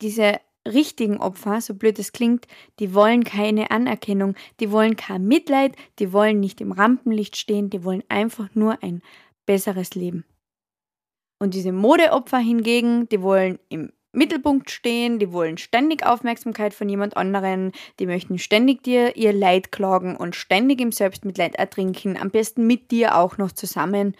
diese 0.00 0.40
richtigen 0.66 1.18
Opfer, 1.18 1.60
so 1.60 1.74
blöd 1.74 1.98
es 1.98 2.12
klingt, 2.12 2.46
die 2.78 2.94
wollen 2.94 3.24
keine 3.24 3.70
Anerkennung, 3.70 4.34
die 4.60 4.70
wollen 4.70 4.96
kein 4.96 5.26
Mitleid, 5.26 5.74
die 5.98 6.12
wollen 6.12 6.40
nicht 6.40 6.60
im 6.60 6.72
Rampenlicht 6.72 7.36
stehen, 7.36 7.70
die 7.70 7.84
wollen 7.84 8.04
einfach 8.08 8.48
nur 8.54 8.82
ein 8.82 9.02
besseres 9.46 9.94
Leben. 9.94 10.24
Und 11.38 11.54
diese 11.54 11.72
Modeopfer 11.72 12.38
hingegen, 12.38 13.08
die 13.08 13.22
wollen 13.22 13.58
im 13.68 13.92
Mittelpunkt 14.12 14.70
stehen, 14.70 15.18
die 15.18 15.32
wollen 15.32 15.56
ständig 15.56 16.04
Aufmerksamkeit 16.04 16.74
von 16.74 16.88
jemand 16.88 17.16
anderen, 17.16 17.72
die 17.98 18.06
möchten 18.06 18.38
ständig 18.38 18.82
dir 18.82 19.16
ihr 19.16 19.32
Leid 19.32 19.70
klagen 19.70 20.16
und 20.16 20.34
ständig 20.34 20.80
im 20.80 20.90
Selbstmitleid 20.90 21.54
ertrinken, 21.54 22.16
am 22.16 22.30
besten 22.30 22.66
mit 22.66 22.90
dir 22.90 23.16
auch 23.16 23.38
noch 23.38 23.52
zusammen. 23.52 24.16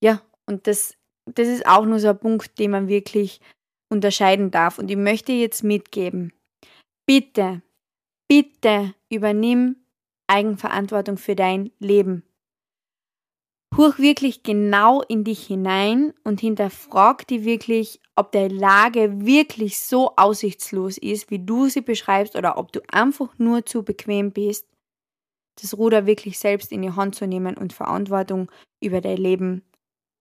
Ja, 0.00 0.22
und 0.46 0.66
das, 0.66 0.96
das 1.26 1.48
ist 1.48 1.66
auch 1.66 1.84
nur 1.84 1.98
so 1.98 2.08
ein 2.08 2.18
Punkt, 2.18 2.58
den 2.58 2.70
man 2.70 2.88
wirklich 2.88 3.40
unterscheiden 3.90 4.50
darf. 4.50 4.78
Und 4.78 4.90
ich 4.90 4.96
möchte 4.96 5.32
jetzt 5.32 5.62
mitgeben, 5.62 6.32
bitte, 7.06 7.62
bitte 8.28 8.94
übernimm 9.10 9.76
Eigenverantwortung 10.26 11.18
für 11.18 11.36
dein 11.36 11.70
Leben. 11.78 12.22
Huch 13.76 13.98
wirklich 13.98 14.44
genau 14.44 15.02
in 15.02 15.24
dich 15.24 15.46
hinein 15.46 16.14
und 16.22 16.40
hinterfrag 16.40 17.26
die 17.26 17.44
wirklich, 17.44 18.00
ob 18.14 18.30
deine 18.30 18.54
Lage 18.54 19.26
wirklich 19.26 19.80
so 19.80 20.14
aussichtslos 20.16 20.96
ist, 20.96 21.30
wie 21.30 21.44
du 21.44 21.68
sie 21.68 21.80
beschreibst, 21.80 22.36
oder 22.36 22.56
ob 22.56 22.70
du 22.70 22.80
einfach 22.92 23.36
nur 23.36 23.66
zu 23.66 23.82
bequem 23.82 24.30
bist, 24.30 24.68
das 25.60 25.76
Ruder 25.76 26.06
wirklich 26.06 26.38
selbst 26.38 26.70
in 26.70 26.82
die 26.82 26.92
Hand 26.92 27.16
zu 27.16 27.26
nehmen 27.26 27.56
und 27.56 27.72
Verantwortung 27.72 28.48
über 28.80 29.00
dein 29.00 29.16
Leben 29.16 29.64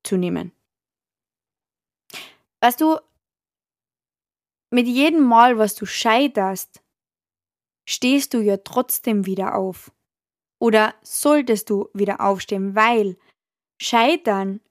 zu 0.03 0.17
nehmen. 0.17 0.51
Weißt 2.61 2.81
du, 2.81 2.97
mit 4.71 4.87
jedem 4.87 5.23
Mal, 5.23 5.59
was 5.59 5.75
du 5.75 5.85
scheiterst, 5.85 6.81
stehst 7.87 8.33
du 8.33 8.39
ja 8.39 8.57
trotzdem 8.57 9.27
wieder 9.27 9.53
auf. 9.53 9.91
Oder 10.59 10.95
solltest 11.03 11.69
du 11.69 11.89
wieder 11.93 12.21
aufstehen, 12.21 12.73
weil 12.73 13.17
Scheitern 13.83 14.61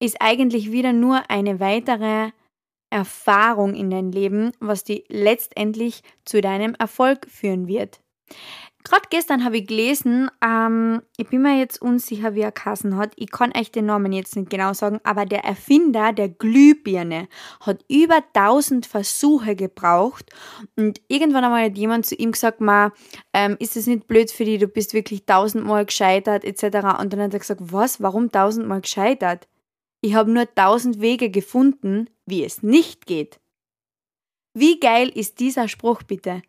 ist 0.00 0.20
eigentlich 0.20 0.70
wieder 0.70 0.92
nur 0.92 1.28
eine 1.28 1.58
weitere 1.58 2.30
Erfahrung 2.88 3.74
in 3.74 3.90
dein 3.90 4.12
Leben, 4.12 4.52
was 4.60 4.84
die 4.84 5.04
letztendlich 5.08 6.02
zu 6.24 6.40
deinem 6.40 6.74
Erfolg 6.76 7.26
führen 7.28 7.66
wird. 7.66 8.00
Gerade 8.84 9.08
gestern 9.10 9.44
habe 9.44 9.58
ich 9.58 9.66
gelesen, 9.66 10.30
ähm, 10.42 11.02
ich 11.16 11.28
bin 11.28 11.42
mir 11.42 11.58
jetzt 11.58 11.82
unsicher, 11.82 12.34
wie 12.34 12.40
er 12.40 12.52
Kassen 12.52 12.96
hat. 12.96 13.12
Ich 13.16 13.30
kann 13.30 13.52
euch 13.54 13.72
den 13.72 13.86
Namen 13.86 14.12
jetzt 14.12 14.36
nicht 14.36 14.50
genau 14.50 14.72
sagen, 14.72 15.00
aber 15.02 15.26
der 15.26 15.44
Erfinder 15.44 16.12
der 16.12 16.28
Glühbirne 16.28 17.28
hat 17.60 17.84
über 17.88 18.22
1000 18.32 18.86
Versuche 18.86 19.56
gebraucht 19.56 20.30
und 20.76 21.00
irgendwann 21.08 21.44
einmal 21.44 21.64
hat 21.64 21.76
jemand 21.76 22.06
zu 22.06 22.14
ihm 22.14 22.32
gesagt, 22.32 22.60
Ma, 22.60 22.92
ähm, 23.34 23.56
ist 23.58 23.76
es 23.76 23.88
nicht 23.88 24.06
blöd 24.06 24.30
für 24.30 24.44
dich, 24.44 24.60
du 24.60 24.68
bist 24.68 24.94
wirklich 24.94 25.26
tausendmal 25.26 25.84
gescheitert 25.84 26.44
etc. 26.44 27.00
Und 27.00 27.12
dann 27.12 27.20
hat 27.20 27.34
er 27.34 27.40
gesagt, 27.40 27.60
was, 27.64 28.00
warum 28.00 28.30
tausendmal 28.30 28.80
gescheitert? 28.80 29.48
Ich 30.00 30.14
habe 30.14 30.30
nur 30.30 30.52
tausend 30.54 31.00
Wege 31.00 31.30
gefunden, 31.30 32.08
wie 32.26 32.44
es 32.44 32.62
nicht 32.62 33.06
geht. 33.06 33.40
Wie 34.54 34.78
geil 34.78 35.08
ist 35.08 35.40
dieser 35.40 35.68
Spruch 35.68 36.04
bitte? 36.04 36.42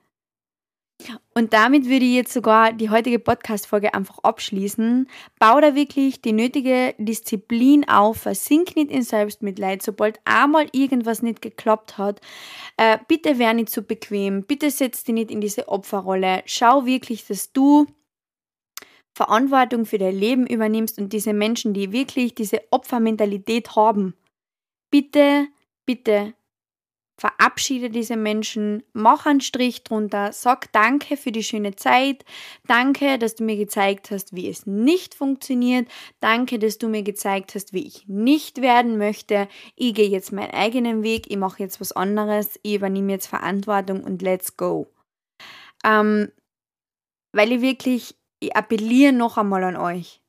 Und 1.34 1.54
damit 1.54 1.86
würde 1.86 2.04
ich 2.04 2.14
jetzt 2.14 2.34
sogar 2.34 2.74
die 2.74 2.90
heutige 2.90 3.20
Podcast-Folge 3.20 3.94
einfach 3.94 4.20
abschließen. 4.20 5.08
Bau 5.40 5.62
da 5.62 5.74
wirklich 5.74 6.22
die 6.22 6.34
nötige 6.34 6.94
Disziplin 6.98 7.88
auf, 7.88 8.18
versink 8.18 8.76
nicht 8.76 8.92
in 8.92 9.04
Selbstmitleid, 9.04 9.82
sobald 9.82 10.20
einmal 10.26 10.68
irgendwas 10.74 11.22
nicht 11.22 11.42
geklappt 11.42 11.98
hat. 11.98 12.20
Äh, 12.76 12.98
bitte 13.08 13.40
wär 13.40 13.54
nicht 13.54 13.70
zu 13.70 13.82
so 13.82 13.88
bequem, 13.88 14.44
bitte 14.44 14.70
setz 14.70 15.06
dich 15.06 15.16
nicht 15.16 15.32
in 15.32 15.40
diese 15.40 15.70
Opferrolle. 15.70 16.44
Schau 16.46 16.86
wirklich, 16.86 17.26
dass 17.26 17.54
du 17.54 17.88
Verantwortung 19.14 19.86
für 19.86 19.98
dein 19.98 20.16
Leben 20.16 20.48
übernimmst 20.48 20.98
und 21.00 21.14
diese 21.14 21.34
Menschen, 21.34 21.74
die 21.74 21.92
wirklich 21.92 22.36
diese 22.36 22.62
Opfermentalität 22.72 23.76
haben, 23.76 24.16
bitte, 24.92 25.48
bitte 25.86 26.34
verabschiede 27.20 27.90
diese 27.90 28.16
Menschen, 28.16 28.84
mach 28.94 29.26
einen 29.26 29.42
Strich 29.42 29.84
drunter, 29.84 30.32
sag 30.32 30.72
Danke 30.72 31.18
für 31.18 31.32
die 31.32 31.44
schöne 31.44 31.76
Zeit, 31.76 32.24
danke, 32.66 33.18
dass 33.18 33.36
du 33.36 33.44
mir 33.44 33.58
gezeigt 33.58 34.12
hast, 34.12 34.34
wie 34.36 34.50
es 34.50 34.66
nicht 34.66 35.16
funktioniert, 35.16 35.88
danke, 36.22 36.60
dass 36.60 36.78
du 36.78 36.88
mir 36.88 37.04
gezeigt 37.04 37.56
hast, 37.56 37.74
wie 37.74 37.86
ich 37.86 38.08
nicht 38.08 38.62
werden 38.62 38.98
möchte, 38.98 39.48
ich 39.76 39.94
gehe 39.94 40.10
jetzt 40.10 40.32
meinen 40.32 40.54
eigenen 40.54 41.04
Weg, 41.04 41.30
ich 41.30 41.38
mache 41.38 41.62
jetzt 41.62 41.82
was 41.82 41.92
anderes, 41.92 42.60
ich 42.64 42.76
übernehme 42.76 43.12
jetzt 43.12 43.28
Verantwortung 43.28 44.04
und 44.04 44.22
let's 44.22 44.56
go. 44.56 44.88
Ähm, 45.84 46.32
weil 47.34 47.52
ich 47.52 47.62
wirklich, 47.62 48.16
ich 48.40 48.56
appelliere 48.56 49.14
noch 49.14 49.38
einmal 49.38 49.64
an 49.64 49.76
euch. 49.76 50.22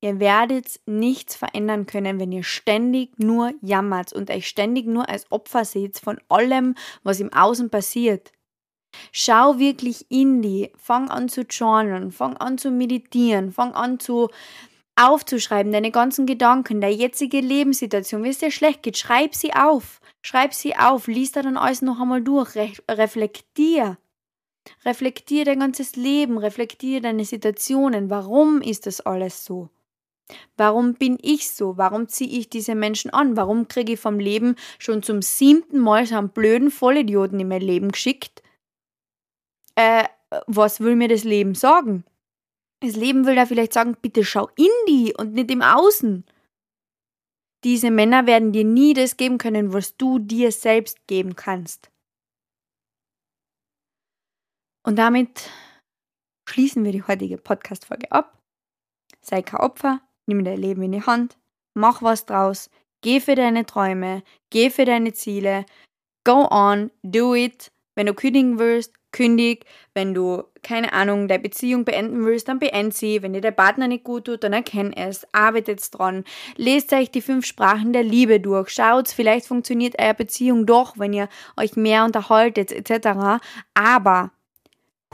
Ihr 0.00 0.20
werdet 0.20 0.80
nichts 0.86 1.36
verändern 1.36 1.86
können, 1.86 2.20
wenn 2.20 2.30
ihr 2.30 2.42
ständig 2.42 3.18
nur 3.18 3.52
jammert 3.62 4.12
und 4.12 4.30
euch 4.30 4.46
ständig 4.46 4.86
nur 4.86 5.08
als 5.08 5.30
Opfer 5.32 5.64
seht 5.64 5.98
von 5.98 6.20
allem, 6.28 6.74
was 7.02 7.20
im 7.20 7.32
Außen 7.32 7.70
passiert. 7.70 8.32
Schau 9.12 9.58
wirklich 9.58 10.06
in 10.10 10.42
die, 10.42 10.70
fang 10.76 11.10
an 11.10 11.28
zu 11.28 11.42
journalen, 11.42 12.12
fang 12.12 12.36
an 12.36 12.58
zu 12.58 12.70
meditieren, 12.70 13.52
fang 13.52 13.72
an 13.72 13.98
zu 13.98 14.28
aufzuschreiben, 14.96 15.72
deine 15.72 15.90
ganzen 15.90 16.26
Gedanken, 16.26 16.80
deine 16.80 16.94
jetzige 16.94 17.40
Lebenssituation, 17.40 18.24
wie 18.24 18.30
es 18.30 18.38
dir 18.38 18.50
schlecht 18.50 18.82
geht, 18.82 18.96
schreib 18.96 19.34
sie 19.34 19.52
auf. 19.52 20.00
Schreib 20.22 20.54
sie 20.54 20.74
auf, 20.76 21.06
lies 21.06 21.32
da 21.32 21.42
dann 21.42 21.58
alles 21.58 21.82
noch 21.82 22.00
einmal 22.00 22.22
durch, 22.22 22.56
re 22.56 22.72
reflektier. 22.90 23.98
Reflektier 24.84 25.44
dein 25.44 25.60
ganzes 25.60 25.96
Leben, 25.96 26.38
reflektier 26.38 27.00
deine 27.00 27.24
Situationen. 27.24 28.10
Warum 28.10 28.62
ist 28.62 28.86
das 28.86 29.00
alles 29.00 29.44
so? 29.44 29.68
Warum 30.56 30.94
bin 30.94 31.18
ich 31.20 31.50
so? 31.50 31.76
Warum 31.76 32.08
ziehe 32.08 32.38
ich 32.38 32.48
diese 32.48 32.74
Menschen 32.74 33.10
an? 33.12 33.36
Warum 33.36 33.68
kriege 33.68 33.92
ich 33.92 34.00
vom 34.00 34.18
Leben 34.18 34.56
schon 34.78 35.02
zum 35.02 35.22
siebten 35.22 35.78
Mal 35.78 36.06
so 36.06 36.16
einen 36.16 36.30
blöden 36.30 36.70
Vollidioten 36.70 37.38
in 37.38 37.48
mein 37.48 37.60
Leben 37.60 37.92
geschickt? 37.92 38.42
Äh, 39.76 40.04
was 40.46 40.80
will 40.80 40.96
mir 40.96 41.08
das 41.08 41.24
Leben 41.24 41.54
sagen? 41.54 42.04
Das 42.80 42.96
Leben 42.96 43.26
will 43.26 43.36
da 43.36 43.46
vielleicht 43.46 43.72
sagen, 43.72 43.96
bitte 44.00 44.24
schau 44.24 44.48
in 44.56 44.70
die 44.88 45.14
und 45.16 45.34
nicht 45.34 45.50
im 45.50 45.62
Außen. 45.62 46.24
Diese 47.64 47.90
Männer 47.90 48.26
werden 48.26 48.52
dir 48.52 48.64
nie 48.64 48.94
das 48.94 49.16
geben 49.16 49.38
können, 49.38 49.72
was 49.72 49.96
du 49.96 50.18
dir 50.18 50.52
selbst 50.52 51.06
geben 51.06 51.36
kannst. 51.36 51.90
Und 54.84 54.96
damit 54.96 55.50
schließen 56.48 56.84
wir 56.84 56.92
die 56.92 57.02
heutige 57.02 57.38
Podcast-Folge 57.38 58.12
ab. 58.12 58.40
Sei 59.20 59.42
kein 59.42 59.60
Opfer, 59.60 60.00
nimm 60.26 60.44
dein 60.44 60.58
Leben 60.58 60.82
in 60.82 60.92
die 60.92 61.02
Hand, 61.02 61.36
mach 61.74 62.02
was 62.02 62.26
draus, 62.26 62.70
geh 63.00 63.20
für 63.20 63.34
deine 63.34 63.66
Träume, 63.66 64.22
geh 64.50 64.70
für 64.70 64.84
deine 64.84 65.12
Ziele, 65.12 65.64
go 66.24 66.46
on, 66.50 66.90
do 67.02 67.34
it. 67.34 67.72
Wenn 67.94 68.06
du 68.06 68.14
kündigen 68.14 68.58
willst, 68.58 68.92
kündig. 69.16 69.64
Wenn 69.94 70.12
du, 70.12 70.44
keine 70.62 70.92
Ahnung, 70.92 71.28
deine 71.28 71.42
Beziehung 71.42 71.84
beenden 71.84 72.24
willst, 72.24 72.48
dann 72.48 72.58
beend 72.58 72.94
sie. 72.94 73.22
Wenn 73.22 73.32
dir 73.32 73.40
der 73.40 73.52
Partner 73.52 73.88
nicht 73.88 74.04
gut 74.04 74.26
tut, 74.26 74.44
dann 74.44 74.52
erkenn 74.52 74.92
es. 74.92 75.26
Arbeitet 75.32 75.82
dran. 75.96 76.24
Lest 76.56 76.92
euch 76.92 77.10
die 77.10 77.22
fünf 77.22 77.46
Sprachen 77.46 77.92
der 77.94 78.02
Liebe 78.02 78.40
durch. 78.40 78.68
Schaut, 78.68 79.08
vielleicht 79.08 79.46
funktioniert 79.46 79.98
eure 79.98 80.14
Beziehung 80.14 80.66
doch, 80.66 80.98
wenn 80.98 81.14
ihr 81.14 81.28
euch 81.56 81.76
mehr 81.76 82.04
unterhaltet, 82.04 82.72
etc. 82.72 83.40
Aber 83.72 84.32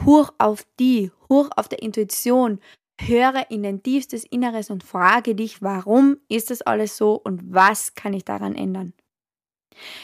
hoch 0.05 0.33
auf 0.37 0.65
die, 0.79 1.11
hoch 1.29 1.49
auf 1.55 1.69
der 1.69 1.81
Intuition, 1.81 2.59
höre 2.99 3.49
in 3.49 3.63
dein 3.63 3.83
tiefstes 3.83 4.23
Inneres 4.23 4.69
und 4.69 4.83
frage 4.83 5.35
dich, 5.35 5.61
warum 5.61 6.17
ist 6.29 6.51
das 6.51 6.61
alles 6.61 6.97
so 6.97 7.15
und 7.15 7.41
was 7.53 7.95
kann 7.95 8.13
ich 8.13 8.25
daran 8.25 8.55
ändern? 8.55 8.93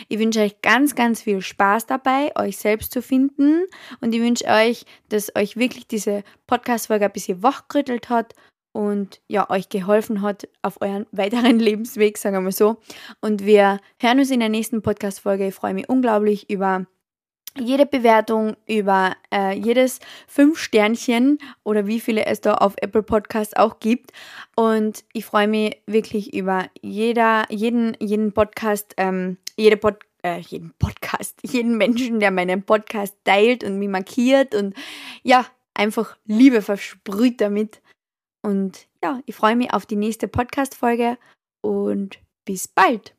Ich 0.08 0.20
wünsche 0.20 0.42
euch 0.42 0.62
ganz, 0.62 0.96
ganz 0.96 1.22
viel 1.22 1.42
Spaß 1.42 1.86
dabei, 1.86 2.36
euch 2.36 2.58
selbst 2.58 2.92
zu 2.92 3.02
finden 3.02 3.66
und 4.02 4.14
ich 4.14 4.22
wünsche 4.22 4.46
euch, 4.46 4.86
dass 5.10 5.36
euch 5.36 5.58
wirklich 5.58 5.88
diese 5.88 6.24
Podcast-Folge 6.48 7.06
ein 7.06 7.12
bisschen 7.12 7.44
wachgerüttelt 7.44 8.10
hat 8.10 8.34
und 8.72 9.22
ja, 9.28 9.50
euch 9.50 9.70
geholfen 9.70 10.22
hat 10.22 10.48
auf 10.62 10.82
euren 10.82 11.06
weiteren 11.12 11.60
Lebensweg, 11.60 12.18
sagen 12.18 12.36
wir 12.36 12.42
mal 12.42 12.52
so. 12.52 12.82
Und 13.22 13.46
wir 13.46 13.80
hören 14.00 14.20
uns 14.20 14.32
in 14.32 14.40
der 14.40 14.50
nächsten 14.50 14.82
Podcast-Folge. 14.82 15.48
Ich 15.48 15.56
freue 15.56 15.74
mich 15.74 15.90
unglaublich 15.90 16.50
über 16.50 16.86
jede 17.58 17.86
Bewertung, 17.86 18.56
über 18.68 19.16
äh, 19.34 19.58
jedes 19.58 20.00
fünf 20.28 20.60
Sternchen 20.60 21.40
oder 21.64 21.88
wie 21.88 22.00
viele 22.00 22.26
es 22.26 22.42
da 22.42 22.56
auf 22.56 22.76
Apple 22.78 23.04
Podcast 23.04 23.58
auch 23.58 23.80
gibt. 23.80 24.12
Und 24.56 25.04
ich 25.14 25.26
freue 25.26 25.48
mich 25.48 25.82
wirklich 25.86 26.34
über 26.34 26.70
jeder, 26.82 27.46
jeden, 27.50 27.96
jeden 28.00 28.34
Podcast, 28.34 28.94
ähm, 28.98 29.38
jede 29.58 29.78
Pod, 29.78 30.00
äh, 30.24 30.40
jeden 30.40 30.74
Podcast, 30.80 31.40
jeden 31.44 31.78
Menschen, 31.78 32.20
der 32.20 32.32
meinen 32.32 32.64
Podcast 32.64 33.16
teilt 33.24 33.64
und 33.64 33.80
mich 33.80 33.90
markiert 33.90 34.56
und 34.56 34.76
ja, 35.24 35.46
einfach 35.74 36.18
Liebe 36.26 36.62
versprüht 36.62 37.42
damit. 37.42 37.82
Und 38.42 38.88
ja, 39.04 39.22
ich 39.26 39.36
freue 39.36 39.56
mich 39.56 39.74
auf 39.74 39.86
die 39.86 39.96
nächste 39.96 40.28
Podcast-Folge 40.28 41.18
und 41.62 42.20
bis 42.46 42.68
bald. 42.68 43.14